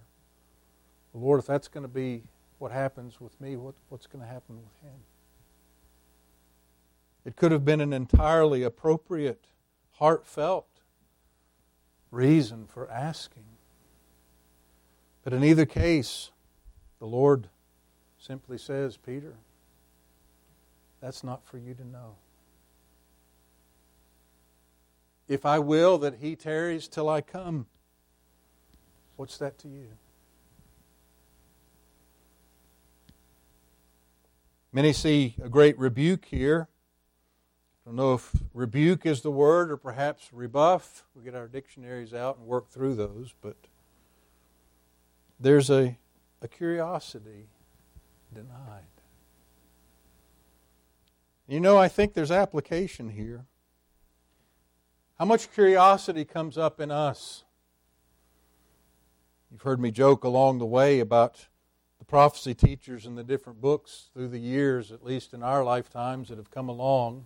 Lord, 1.14 1.40
if 1.40 1.48
that's 1.48 1.68
going 1.68 1.84
to 1.84 1.88
be 1.88 2.24
what 2.60 2.72
happens 2.72 3.20
with 3.20 3.40
me, 3.42 3.56
what, 3.56 3.76
what's 3.90 4.08
going 4.08 4.24
to 4.24 4.32
happen 4.32 4.58
with 4.58 4.82
him? 4.84 5.00
It 7.26 7.36
could 7.36 7.52
have 7.52 7.66
been 7.66 7.82
an 7.82 7.94
entirely 7.94 8.64
appropriate, 8.64 9.46
heartfelt 9.94 10.68
reason 12.12 12.66
for 12.68 12.90
asking. 12.90 13.46
But 15.24 15.34
in 15.34 15.44
either 15.44 15.66
case, 15.66 16.32
the 17.00 17.06
Lord 17.06 17.50
simply 18.18 18.58
says, 18.58 18.98
Peter, 18.98 19.36
that's 21.02 21.24
not 21.24 21.46
for 21.46 21.58
you 21.58 21.74
to 21.74 21.86
know. 21.86 22.16
If 25.30 25.46
I 25.46 25.60
will 25.60 25.98
that 26.00 26.16
he 26.16 26.36
tarries 26.36 26.90
till 26.90 27.08
I 27.08 27.22
come, 27.22 27.68
What's 29.20 29.38
that 29.40 29.60
to 29.60 29.68
you? 29.68 29.90
Many 34.72 34.94
see 34.94 35.36
a 35.44 35.50
great 35.50 35.78
rebuke 35.78 36.24
here. 36.24 36.70
I 37.86 37.90
don't 37.90 37.98
know 37.98 38.14
if 38.14 38.34
rebuke 38.54 39.06
is 39.06 39.20
the 39.20 39.30
word 39.30 39.72
or 39.72 39.76
perhaps 39.76 40.32
rebuff. 40.32 41.04
We 41.14 41.26
get 41.26 41.36
our 41.36 41.50
dictionaries 41.50 42.14
out 42.14 42.38
and 42.38 42.48
work 42.48 42.70
through 42.70 42.96
those, 42.96 43.34
but 43.42 43.58
there's 45.38 45.70
a, 45.70 45.98
a 46.42 46.48
curiosity 46.48 47.50
denied. 48.34 48.84
You 51.46 51.60
know, 51.60 51.78
I 51.78 51.90
think 51.90 52.14
there's 52.14 52.32
application 52.32 53.10
here. 53.10 53.48
How 55.20 55.26
much 55.26 55.52
curiosity 55.52 56.26
comes 56.26 56.58
up 56.58 56.80
in 56.80 56.90
us 56.90 57.44
You've 59.52 59.64
heard 59.64 59.80
me 59.80 59.90
joke 59.90 60.24
along 60.24 60.60
the 60.60 60.66
way 60.66 61.00
about 61.00 61.48
the 61.98 62.06
prophecy 62.06 62.54
teachers 62.54 63.08
and 63.08 63.18
the 63.18 63.24
different 63.24 63.60
books 63.60 64.10
through 64.14 64.28
the 64.28 64.40
years, 64.40 64.92
at 64.92 65.04
least 65.04 65.34
in 65.34 65.42
our 65.42 65.64
lifetimes, 65.64 66.30
that 66.30 66.38
have 66.38 66.52
come 66.52 66.70
along. 66.70 67.26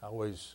I 0.00 0.06
always 0.06 0.54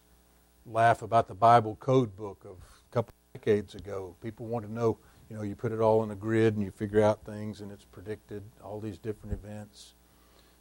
laugh 0.65 1.01
about 1.01 1.27
the 1.27 1.35
Bible 1.35 1.75
code 1.75 2.15
book 2.15 2.45
of 2.45 2.55
a 2.89 2.93
couple 2.93 3.13
of 3.35 3.41
decades 3.41 3.75
ago. 3.75 4.15
People 4.21 4.45
want 4.45 4.65
to 4.65 4.71
know, 4.71 4.97
you 5.29 5.35
know, 5.35 5.43
you 5.43 5.53
put 5.53 5.73
it 5.73 5.81
all 5.81 6.01
in 6.01 6.11
a 6.11 6.15
grid 6.15 6.55
and 6.55 6.63
you 6.63 6.71
figure 6.71 7.03
out 7.03 7.25
things 7.25 7.59
and 7.59 7.73
it's 7.73 7.85
predicted, 7.85 8.41
all 8.63 8.79
these 8.79 8.97
different 8.97 9.33
events. 9.33 9.95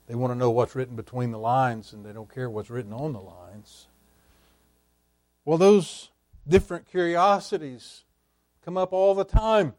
They 0.09 0.17
want 0.17 0.33
to 0.33 0.39
know 0.39 0.51
what's 0.51 0.75
written 0.75 0.97
between 0.97 1.31
the 1.31 1.39
lines 1.39 1.93
and 1.93 2.05
they 2.05 2.13
don't 2.13 2.33
care 2.33 2.51
what's 2.51 2.71
written 2.71 2.93
on 2.93 3.13
the 3.13 3.21
lines. 3.21 3.87
Well, 5.45 5.59
those 5.59 6.11
different 6.49 6.87
curiosities 6.87 8.05
come 8.65 8.77
up 8.77 8.93
all 8.93 9.15
the 9.15 9.25
time. 9.25 9.75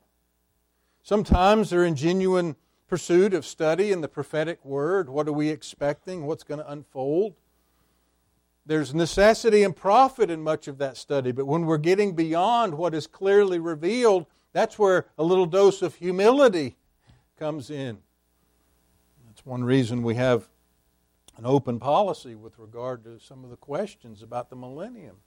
Sometimes 1.02 1.70
they're 1.70 1.86
in 1.86 1.96
genuine 1.96 2.56
pursuit 2.88 3.34
of 3.34 3.46
study 3.46 3.92
in 3.92 4.02
the 4.02 4.08
prophetic 4.08 4.64
word. 4.64 5.10
What 5.10 5.28
are 5.28 5.34
we 5.34 5.50
expecting? 5.50 6.26
What's 6.26 6.44
going 6.44 6.60
to 6.60 6.72
unfold? 6.72 7.34
There's 8.66 8.94
necessity 8.94 9.64
and 9.64 9.76
profit 9.76 10.30
in 10.32 10.42
much 10.42 10.68
of 10.68 10.78
that 10.80 10.98
study, 10.98 11.32
but 11.32 11.46
when 11.46 11.66
we're 11.66 11.78
getting 11.78 12.16
beyond 12.16 12.76
what 12.76 12.96
is 12.96 13.06
clearly 13.06 13.60
revealed, 13.60 14.26
that's 14.54 14.80
where 14.80 15.06
a 15.18 15.24
little 15.24 15.46
dose 15.46 15.82
of 15.82 15.96
humility 15.96 16.76
comes 17.38 17.70
in. 17.70 18.00
That's 19.28 19.46
one 19.46 19.64
reason 19.64 20.02
we 20.02 20.16
have 20.16 20.48
an 21.38 21.46
open 21.46 21.80
policy 21.80 22.34
with 22.34 22.58
regard 22.58 23.04
to 23.04 23.20
some 23.20 23.44
of 23.44 23.50
the 23.50 23.58
questions 23.58 24.24
about 24.24 24.50
the 24.50 24.56
millennium 24.56 25.18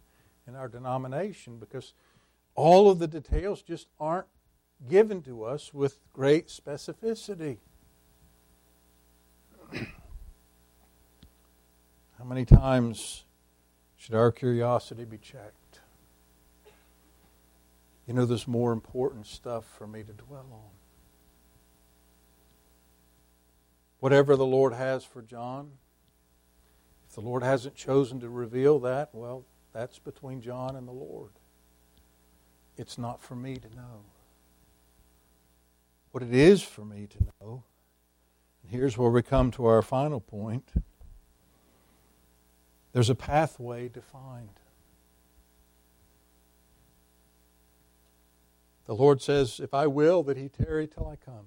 in 0.49 0.57
our 0.57 0.67
denomination 0.67 1.59
because 1.59 1.93
all 2.55 2.91
of 2.91 2.99
the 2.99 3.07
details 3.07 3.63
just 3.63 3.87
aren't 4.01 4.27
given 4.89 5.23
to 5.23 5.45
us 5.45 5.75
with 5.75 5.99
great 6.13 6.49
specificity. 6.49 7.59
How 12.19 12.25
many 12.25 12.45
times 12.45 13.25
should 13.97 14.15
our 14.15 14.33
curiosity 14.33 15.05
be 15.05 15.19
checked? 15.19 15.81
You 18.07 18.15
know, 18.15 18.25
there's 18.25 18.49
more 18.49 18.73
important 18.73 19.27
stuff 19.27 19.67
for 19.77 19.87
me 19.87 20.03
to 20.03 20.13
dwell 20.13 20.49
on. 20.51 20.71
Whatever 24.01 24.35
the 24.35 24.47
Lord 24.47 24.73
has 24.73 25.05
for 25.05 25.21
John, 25.21 25.73
if 27.09 27.15
the 27.15 27.21
Lord 27.21 27.43
hasn't 27.43 27.75
chosen 27.75 28.21
to 28.21 28.29
reveal 28.31 28.79
that, 28.81 29.11
well, 29.13 29.45
that's 29.79 30.01
between 30.01 30.41
John 30.41 30.75
and 30.75 30.89
the 30.89 30.93
Lord. 30.93 31.31
It's 32.77 32.99
not 32.99 33.23
for 33.23 33.37
me 33.37 33.55
to 33.55 33.77
know 33.77 34.03
what 36.11 36.25
it 36.25 36.35
is 36.35 36.65
for 36.65 36.85
me 36.85 37.07
to 37.07 37.19
know. 37.41 37.63
And 38.63 38.73
here's 38.73 38.99
where 38.99 39.11
we 39.11 39.23
come 39.23 39.53
to 39.53 39.67
our 39.67 39.83
final 39.83 40.19
point 40.19 40.73
there's 42.93 43.09
a 43.09 43.15
pathway 43.15 43.89
defined. 43.89 44.59
The 48.87 48.97
Lord 48.97 49.23
says, 49.23 49.61
If 49.63 49.75
I 49.75 49.87
will, 49.87 50.25
that 50.25 50.37
He 50.37 50.49
tarry 50.49 50.89
till 50.89 51.07
I 51.07 51.15
come. 51.15 51.47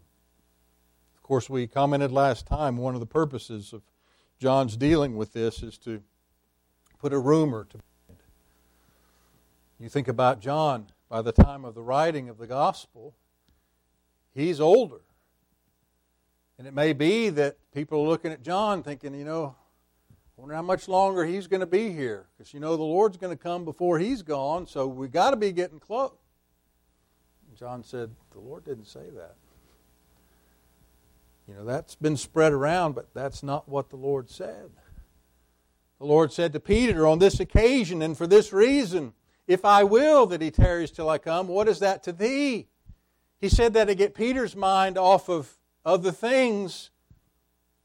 Of 1.15 1.23
course, 1.23 1.49
we 1.49 1.67
commented 1.67 2.13
last 2.13 2.47
time 2.47 2.77
one 2.77 2.93
of 2.93 3.01
the 3.01 3.07
purposes 3.07 3.73
of 3.73 3.82
John's 4.39 4.77
dealing 4.77 5.17
with 5.17 5.34
this 5.34 5.61
is 5.61 5.77
to 5.79 6.01
put 6.97 7.11
a 7.11 7.19
rumor 7.19 7.65
to. 7.71 7.79
You 9.82 9.89
think 9.89 10.07
about 10.07 10.39
John, 10.39 10.86
by 11.09 11.23
the 11.23 11.32
time 11.32 11.65
of 11.65 11.73
the 11.73 11.82
writing 11.82 12.29
of 12.29 12.38
the 12.38 12.45
gospel, 12.45 13.15
he's 14.32 14.61
older. 14.61 15.01
And 16.59 16.67
it 16.67 16.73
may 16.75 16.93
be 16.93 17.29
that 17.29 17.57
people 17.73 18.03
are 18.03 18.07
looking 18.07 18.32
at 18.32 18.43
John 18.43 18.84
thinking, 18.84 19.15
you 19.15 19.25
know, 19.25 19.55
I 20.11 20.13
wonder 20.41 20.53
how 20.53 20.61
much 20.61 20.88
longer 20.88 21.25
he's 21.25 21.47
going 21.47 21.61
to 21.61 21.65
be 21.65 21.91
here. 21.91 22.27
Because, 22.38 22.53
you 22.53 22.59
know, 22.59 22.77
the 22.77 22.84
Lord's 22.84 23.17
going 23.17 23.36
to 23.36 23.43
come 23.43 23.65
before 23.65 23.97
he's 23.97 24.21
gone, 24.21 24.67
so 24.67 24.86
we 24.86 25.07
got 25.07 25.32
to 25.32 25.36
be 25.36 25.51
getting 25.51 25.79
close. 25.79 26.11
John 27.57 27.84
said, 27.84 28.11
the 28.34 28.39
Lord 28.39 28.63
didn't 28.63 28.86
say 28.86 29.09
that. 29.15 29.36
You 31.47 31.55
know, 31.55 31.65
that's 31.65 31.95
been 31.95 32.17
spread 32.17 32.53
around, 32.53 32.93
but 32.93 33.11
that's 33.15 33.41
not 33.41 33.67
what 33.67 33.89
the 33.89 33.95
Lord 33.95 34.29
said. 34.29 34.69
The 35.97 36.05
Lord 36.05 36.32
said 36.32 36.53
to 36.53 36.59
Peter 36.59 37.07
on 37.07 37.17
this 37.17 37.39
occasion, 37.39 38.03
and 38.03 38.15
for 38.15 38.27
this 38.27 38.53
reason, 38.53 39.13
if 39.48 39.66
I 39.66 39.84
will 39.84 40.26
that 40.28 40.42
he 40.42 40.52
tarries 40.52 40.92
till 40.92 41.10
I 41.10 41.18
come, 41.18 41.48
what 41.48 41.68
is 41.68 41.80
that 41.80 42.04
to 42.04 42.12
thee? 42.12 42.68
He 43.39 43.50
said 43.50 43.74
that 43.74 43.86
to 43.86 43.96
get 43.96 44.14
Peter's 44.14 44.56
mind 44.56 44.98
off 44.98 45.30
of 45.30 45.58
other 45.84 46.12
things 46.12 46.92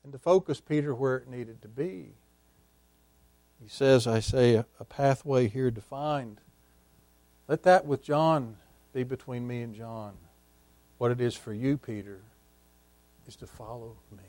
and 0.04 0.12
to 0.12 0.18
focus 0.18 0.60
Peter 0.60 0.94
where 0.94 1.16
it 1.16 1.28
needed 1.28 1.62
to 1.62 1.68
be. 1.68 2.14
He 3.60 3.68
says, 3.68 4.06
I 4.06 4.20
say, 4.20 4.54
a, 4.54 4.66
a 4.78 4.84
pathway 4.84 5.48
here 5.48 5.70
defined. 5.70 6.40
Let 7.48 7.62
that 7.62 7.86
with 7.86 8.02
John 8.02 8.56
be 8.92 9.02
between 9.02 9.46
me 9.46 9.62
and 9.62 9.74
John. 9.74 10.14
What 10.98 11.10
it 11.10 11.20
is 11.20 11.34
for 11.34 11.52
you, 11.52 11.76
Peter, 11.78 12.20
is 13.26 13.36
to 13.36 13.46
follow 13.46 13.96
me. 14.10 14.24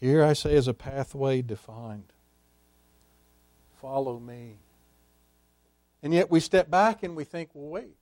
Here 0.00 0.22
I 0.22 0.32
say, 0.34 0.54
is 0.54 0.68
a 0.68 0.74
pathway 0.74 1.42
defined. 1.42 2.12
Follow 3.80 4.18
me. 4.18 4.58
And 6.02 6.14
yet 6.14 6.30
we 6.30 6.40
step 6.40 6.70
back 6.70 7.02
and 7.02 7.16
we 7.16 7.24
think, 7.24 7.50
well, 7.54 7.70
wait. 7.70 7.96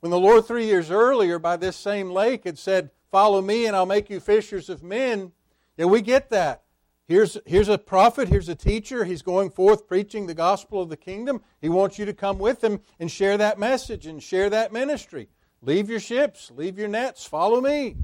When 0.00 0.10
the 0.10 0.18
Lord, 0.18 0.44
three 0.44 0.66
years 0.66 0.90
earlier, 0.90 1.38
by 1.38 1.56
this 1.56 1.76
same 1.76 2.10
lake, 2.10 2.44
had 2.44 2.58
said, 2.58 2.90
Follow 3.10 3.40
me 3.40 3.66
and 3.66 3.76
I'll 3.76 3.86
make 3.86 4.10
you 4.10 4.18
fishers 4.18 4.68
of 4.68 4.82
men, 4.82 5.32
yeah, 5.76 5.86
we 5.86 6.02
get 6.02 6.30
that. 6.30 6.62
Here's, 7.06 7.36
here's 7.46 7.68
a 7.68 7.76
prophet, 7.76 8.28
here's 8.28 8.48
a 8.48 8.54
teacher. 8.54 9.04
He's 9.04 9.22
going 9.22 9.50
forth 9.50 9.86
preaching 9.86 10.26
the 10.26 10.34
gospel 10.34 10.80
of 10.80 10.88
the 10.88 10.96
kingdom. 10.96 11.42
He 11.60 11.68
wants 11.68 11.98
you 11.98 12.06
to 12.06 12.14
come 12.14 12.38
with 12.38 12.64
him 12.64 12.80
and 12.98 13.10
share 13.10 13.36
that 13.36 13.58
message 13.58 14.06
and 14.06 14.22
share 14.22 14.48
that 14.50 14.72
ministry. 14.72 15.28
Leave 15.60 15.90
your 15.90 16.00
ships, 16.00 16.50
leave 16.50 16.78
your 16.78 16.88
nets, 16.88 17.24
follow 17.24 17.60
me. 17.60 17.96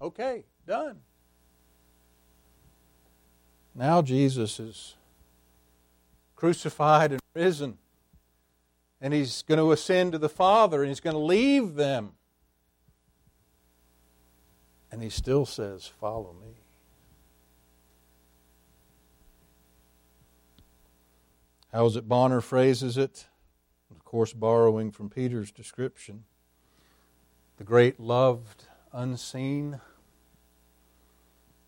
Okay, 0.00 0.44
done. 0.66 1.00
Now 3.74 4.02
Jesus 4.02 4.58
is 4.60 4.94
crucified 6.36 7.12
and 7.12 7.20
risen. 7.34 7.78
And 9.00 9.14
he's 9.14 9.42
going 9.42 9.58
to 9.58 9.72
ascend 9.72 10.12
to 10.12 10.18
the 10.18 10.28
Father 10.28 10.82
and 10.82 10.88
he's 10.88 11.00
going 11.00 11.14
to 11.14 11.20
leave 11.20 11.74
them. 11.74 12.12
And 14.90 15.02
he 15.02 15.08
still 15.08 15.46
says, 15.46 15.86
Follow 15.86 16.34
me. 16.40 16.54
How 21.72 21.86
is 21.86 21.94
it 21.94 22.08
Bonar 22.08 22.40
phrases 22.40 22.96
it? 22.96 23.26
Of 23.90 24.04
course, 24.04 24.32
borrowing 24.32 24.90
from 24.90 25.08
Peter's 25.08 25.52
description. 25.52 26.24
The 27.58 27.64
great 27.64 28.00
loved 28.00 28.64
unseen, 28.92 29.80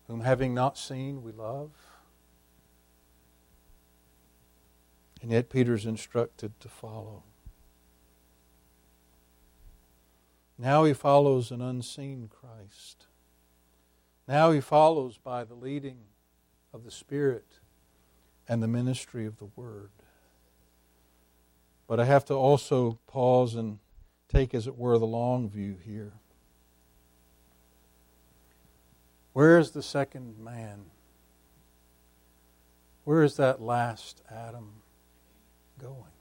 whom 0.07 0.21
having 0.21 0.53
not 0.53 0.77
seen 0.77 1.23
we 1.23 1.31
love. 1.31 1.71
And 5.23 5.31
yet 5.31 5.49
Peter's 5.49 5.85
instructed 5.85 6.59
to 6.59 6.67
follow. 6.67 7.23
Now 10.57 10.83
he 10.83 10.91
follows 10.91 11.49
an 11.49 11.61
unseen 11.61 12.29
Christ. 12.29 13.05
Now 14.27 14.51
he 14.51 14.59
follows 14.59 15.17
by 15.17 15.45
the 15.45 15.53
leading 15.53 15.99
of 16.73 16.83
the 16.83 16.91
Spirit 16.91 17.61
and 18.49 18.61
the 18.61 18.67
ministry 18.67 19.25
of 19.25 19.37
the 19.37 19.47
Word. 19.55 19.91
But 21.87 22.01
I 22.01 22.05
have 22.05 22.25
to 22.25 22.33
also 22.33 22.99
pause 23.07 23.55
and 23.55 23.79
take, 24.27 24.53
as 24.53 24.67
it 24.67 24.77
were, 24.77 24.97
the 24.97 25.05
long 25.05 25.49
view 25.49 25.77
here. 25.85 26.11
Where 29.31 29.57
is 29.57 29.71
the 29.71 29.83
second 29.83 30.37
man? 30.37 30.87
Where 33.05 33.23
is 33.23 33.37
that 33.37 33.61
last 33.61 34.21
Adam? 34.29 34.82
Going. 35.83 36.11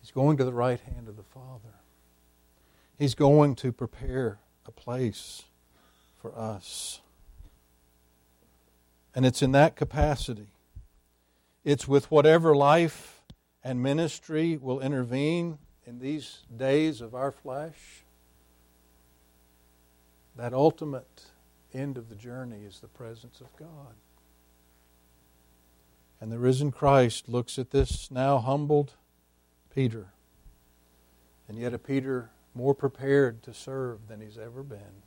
He's 0.00 0.10
going 0.10 0.36
to 0.36 0.44
the 0.44 0.52
right 0.52 0.80
hand 0.80 1.08
of 1.08 1.16
the 1.16 1.22
Father. 1.22 1.74
He's 2.98 3.14
going 3.14 3.54
to 3.56 3.72
prepare 3.72 4.38
a 4.66 4.70
place 4.70 5.44
for 6.20 6.36
us. 6.36 7.00
And 9.14 9.24
it's 9.24 9.42
in 9.42 9.52
that 9.52 9.74
capacity. 9.74 10.48
It's 11.64 11.88
with 11.88 12.10
whatever 12.10 12.54
life 12.54 13.22
and 13.64 13.82
ministry 13.82 14.58
will 14.60 14.80
intervene 14.80 15.58
in 15.86 15.98
these 15.98 16.40
days 16.54 17.00
of 17.00 17.14
our 17.14 17.30
flesh. 17.30 18.04
That 20.36 20.52
ultimate 20.52 21.24
end 21.72 21.96
of 21.96 22.08
the 22.08 22.14
journey 22.14 22.64
is 22.66 22.80
the 22.80 22.88
presence 22.88 23.40
of 23.40 23.54
God. 23.56 23.94
And 26.22 26.30
the 26.30 26.38
risen 26.38 26.70
Christ 26.70 27.28
looks 27.28 27.58
at 27.58 27.72
this 27.72 28.08
now 28.08 28.38
humbled 28.38 28.92
Peter, 29.74 30.12
and 31.48 31.58
yet 31.58 31.74
a 31.74 31.78
Peter 31.78 32.30
more 32.54 32.76
prepared 32.76 33.42
to 33.42 33.52
serve 33.52 34.06
than 34.06 34.20
he's 34.20 34.38
ever 34.38 34.62
been. 34.62 35.02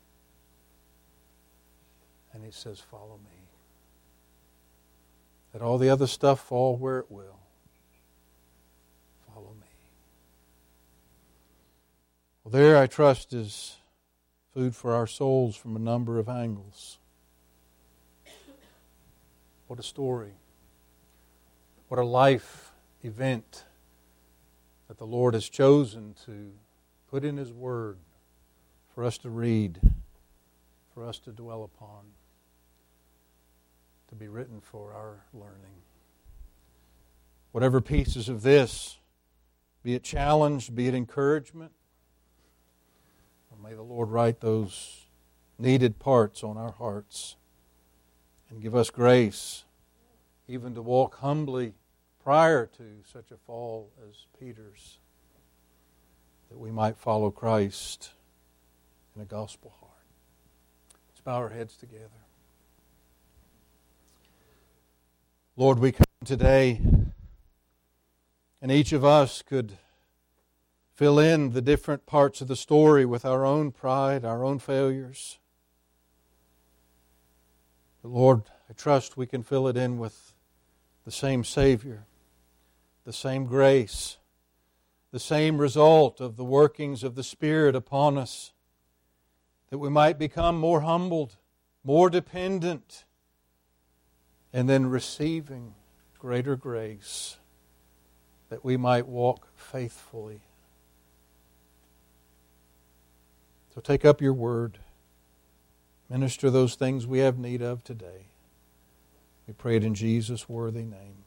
And 2.34 2.44
he 2.44 2.52
says, 2.52 2.82
Follow 2.82 3.18
me. 3.24 3.48
Let 5.54 5.64
all 5.64 5.78
the 5.78 5.90
other 5.90 6.06
stuff 6.06 6.42
fall 6.42 6.76
where 6.76 7.00
it 7.00 7.10
will. 7.10 7.40
Follow 9.34 9.56
me. 9.62 9.68
Well, 12.44 12.52
there, 12.52 12.78
I 12.78 12.88
trust, 12.88 13.32
is 13.32 13.78
food 14.54 14.76
for 14.76 14.94
our 14.94 15.08
souls 15.08 15.56
from 15.56 15.78
a 15.78 15.80
number 15.80 16.20
of 16.20 16.28
angles. 16.28 16.98
What 19.68 19.80
a 19.80 19.84
story. 19.84 20.34
What 21.88 22.00
a 22.00 22.06
life 22.06 22.72
event 23.04 23.66
that 24.88 24.98
the 24.98 25.06
Lord 25.06 25.34
has 25.34 25.50
chosen 25.50 26.16
to 26.26 26.52
put 27.10 27.24
in 27.24 27.38
His 27.38 27.54
Word 27.54 27.98
for 28.94 29.04
us 29.04 29.18
to 29.20 29.30
read, 29.30 29.80
for 30.94 31.06
us 31.06 31.20
to 31.20 31.32
dwell 31.32 31.64
upon, 31.64 32.06
to 34.10 34.16
be 34.16 34.28
written 34.28 34.62
for 34.62 34.94
our 34.94 35.26
learning. 35.34 35.82
Whatever 37.52 37.82
pieces 37.82 38.30
of 38.30 38.42
this, 38.42 38.98
be 39.84 39.94
it 39.94 40.04
challenge, 40.04 40.74
be 40.74 40.88
it 40.88 40.94
encouragement, 40.94 41.72
may 43.66 43.74
the 43.74 43.82
Lord 43.82 44.10
write 44.10 44.42
those 44.42 45.08
needed 45.58 45.98
parts 45.98 46.44
on 46.44 46.56
our 46.56 46.74
hearts 46.74 47.36
and 48.50 48.62
give 48.62 48.76
us 48.76 48.92
grace 48.92 49.64
even 50.48 50.76
to 50.76 50.82
walk 50.82 51.20
humbly 51.20 51.74
prior 52.24 52.66
to 52.66 52.84
such 53.12 53.32
a 53.32 53.38
fall 53.38 53.90
as 54.10 54.26
Peter's, 54.40 55.00
that 56.50 56.58
we 56.58 56.72
might 56.72 56.98
follow 56.98 57.32
Christ 57.32 58.12
in 59.16 59.22
a 59.22 59.26
gospel 59.26 59.74
heart. 59.80 59.92
Let's 61.10 61.22
bow 61.22 61.38
our 61.38 61.50
heads 61.50 61.76
together. 61.78 62.10
Lord, 65.58 65.80
we 65.80 65.92
come 65.92 66.06
today, 66.26 66.82
and 68.62 68.72
each 68.72 68.92
of 68.92 69.06
us 69.06 69.42
could 69.42 69.74
fill 70.94 71.18
in 71.20 71.52
the 71.52 71.62
different 71.62 72.06
parts 72.06 72.42
of 72.42 72.48
the 72.48 72.56
story 72.56 73.06
with 73.06 73.26
our 73.26 73.46
own 73.46 73.72
pride, 73.72 74.26
our 74.26 74.44
own 74.44 74.60
failures. 74.60 75.40
But 78.02 78.10
Lord, 78.10 78.44
I 78.70 78.74
trust 78.74 79.18
we 79.18 79.28
can 79.28 79.44
fill 79.44 79.68
it 79.68 79.78
in 79.78 79.98
with 79.98 80.35
the 81.06 81.12
same 81.12 81.44
Savior, 81.44 82.06
the 83.04 83.14
same 83.14 83.46
grace, 83.46 84.18
the 85.12 85.20
same 85.20 85.60
result 85.60 86.20
of 86.20 86.36
the 86.36 86.44
workings 86.44 87.04
of 87.04 87.16
the 87.16 87.24
Spirit 87.24 87.76
upon 87.76 88.18
us, 88.18 88.52
that 89.70 89.78
we 89.78 89.90
might 89.90 90.18
become 90.18 90.60
more 90.60 90.82
humbled, 90.82 91.38
more 91.84 92.10
dependent, 92.10 93.06
and 94.52 94.68
then 94.68 94.88
receiving 94.88 95.76
greater 96.18 96.56
grace, 96.56 97.38
that 98.50 98.66
we 98.66 98.76
might 98.76 99.08
walk 99.08 99.48
faithfully. 99.56 100.42
So 103.76 103.82
take 103.82 104.06
up 104.06 104.22
your 104.22 104.34
word, 104.34 104.80
minister 106.10 106.50
those 106.50 106.76
things 106.76 107.06
we 107.06 107.20
have 107.20 107.38
need 107.38 107.62
of 107.62 107.84
today. 107.84 108.28
We 109.48 109.54
pray 109.54 109.76
it 109.76 109.84
in 109.84 109.94
Jesus' 109.94 110.50
worthy 110.50 110.84
name. 110.84 111.25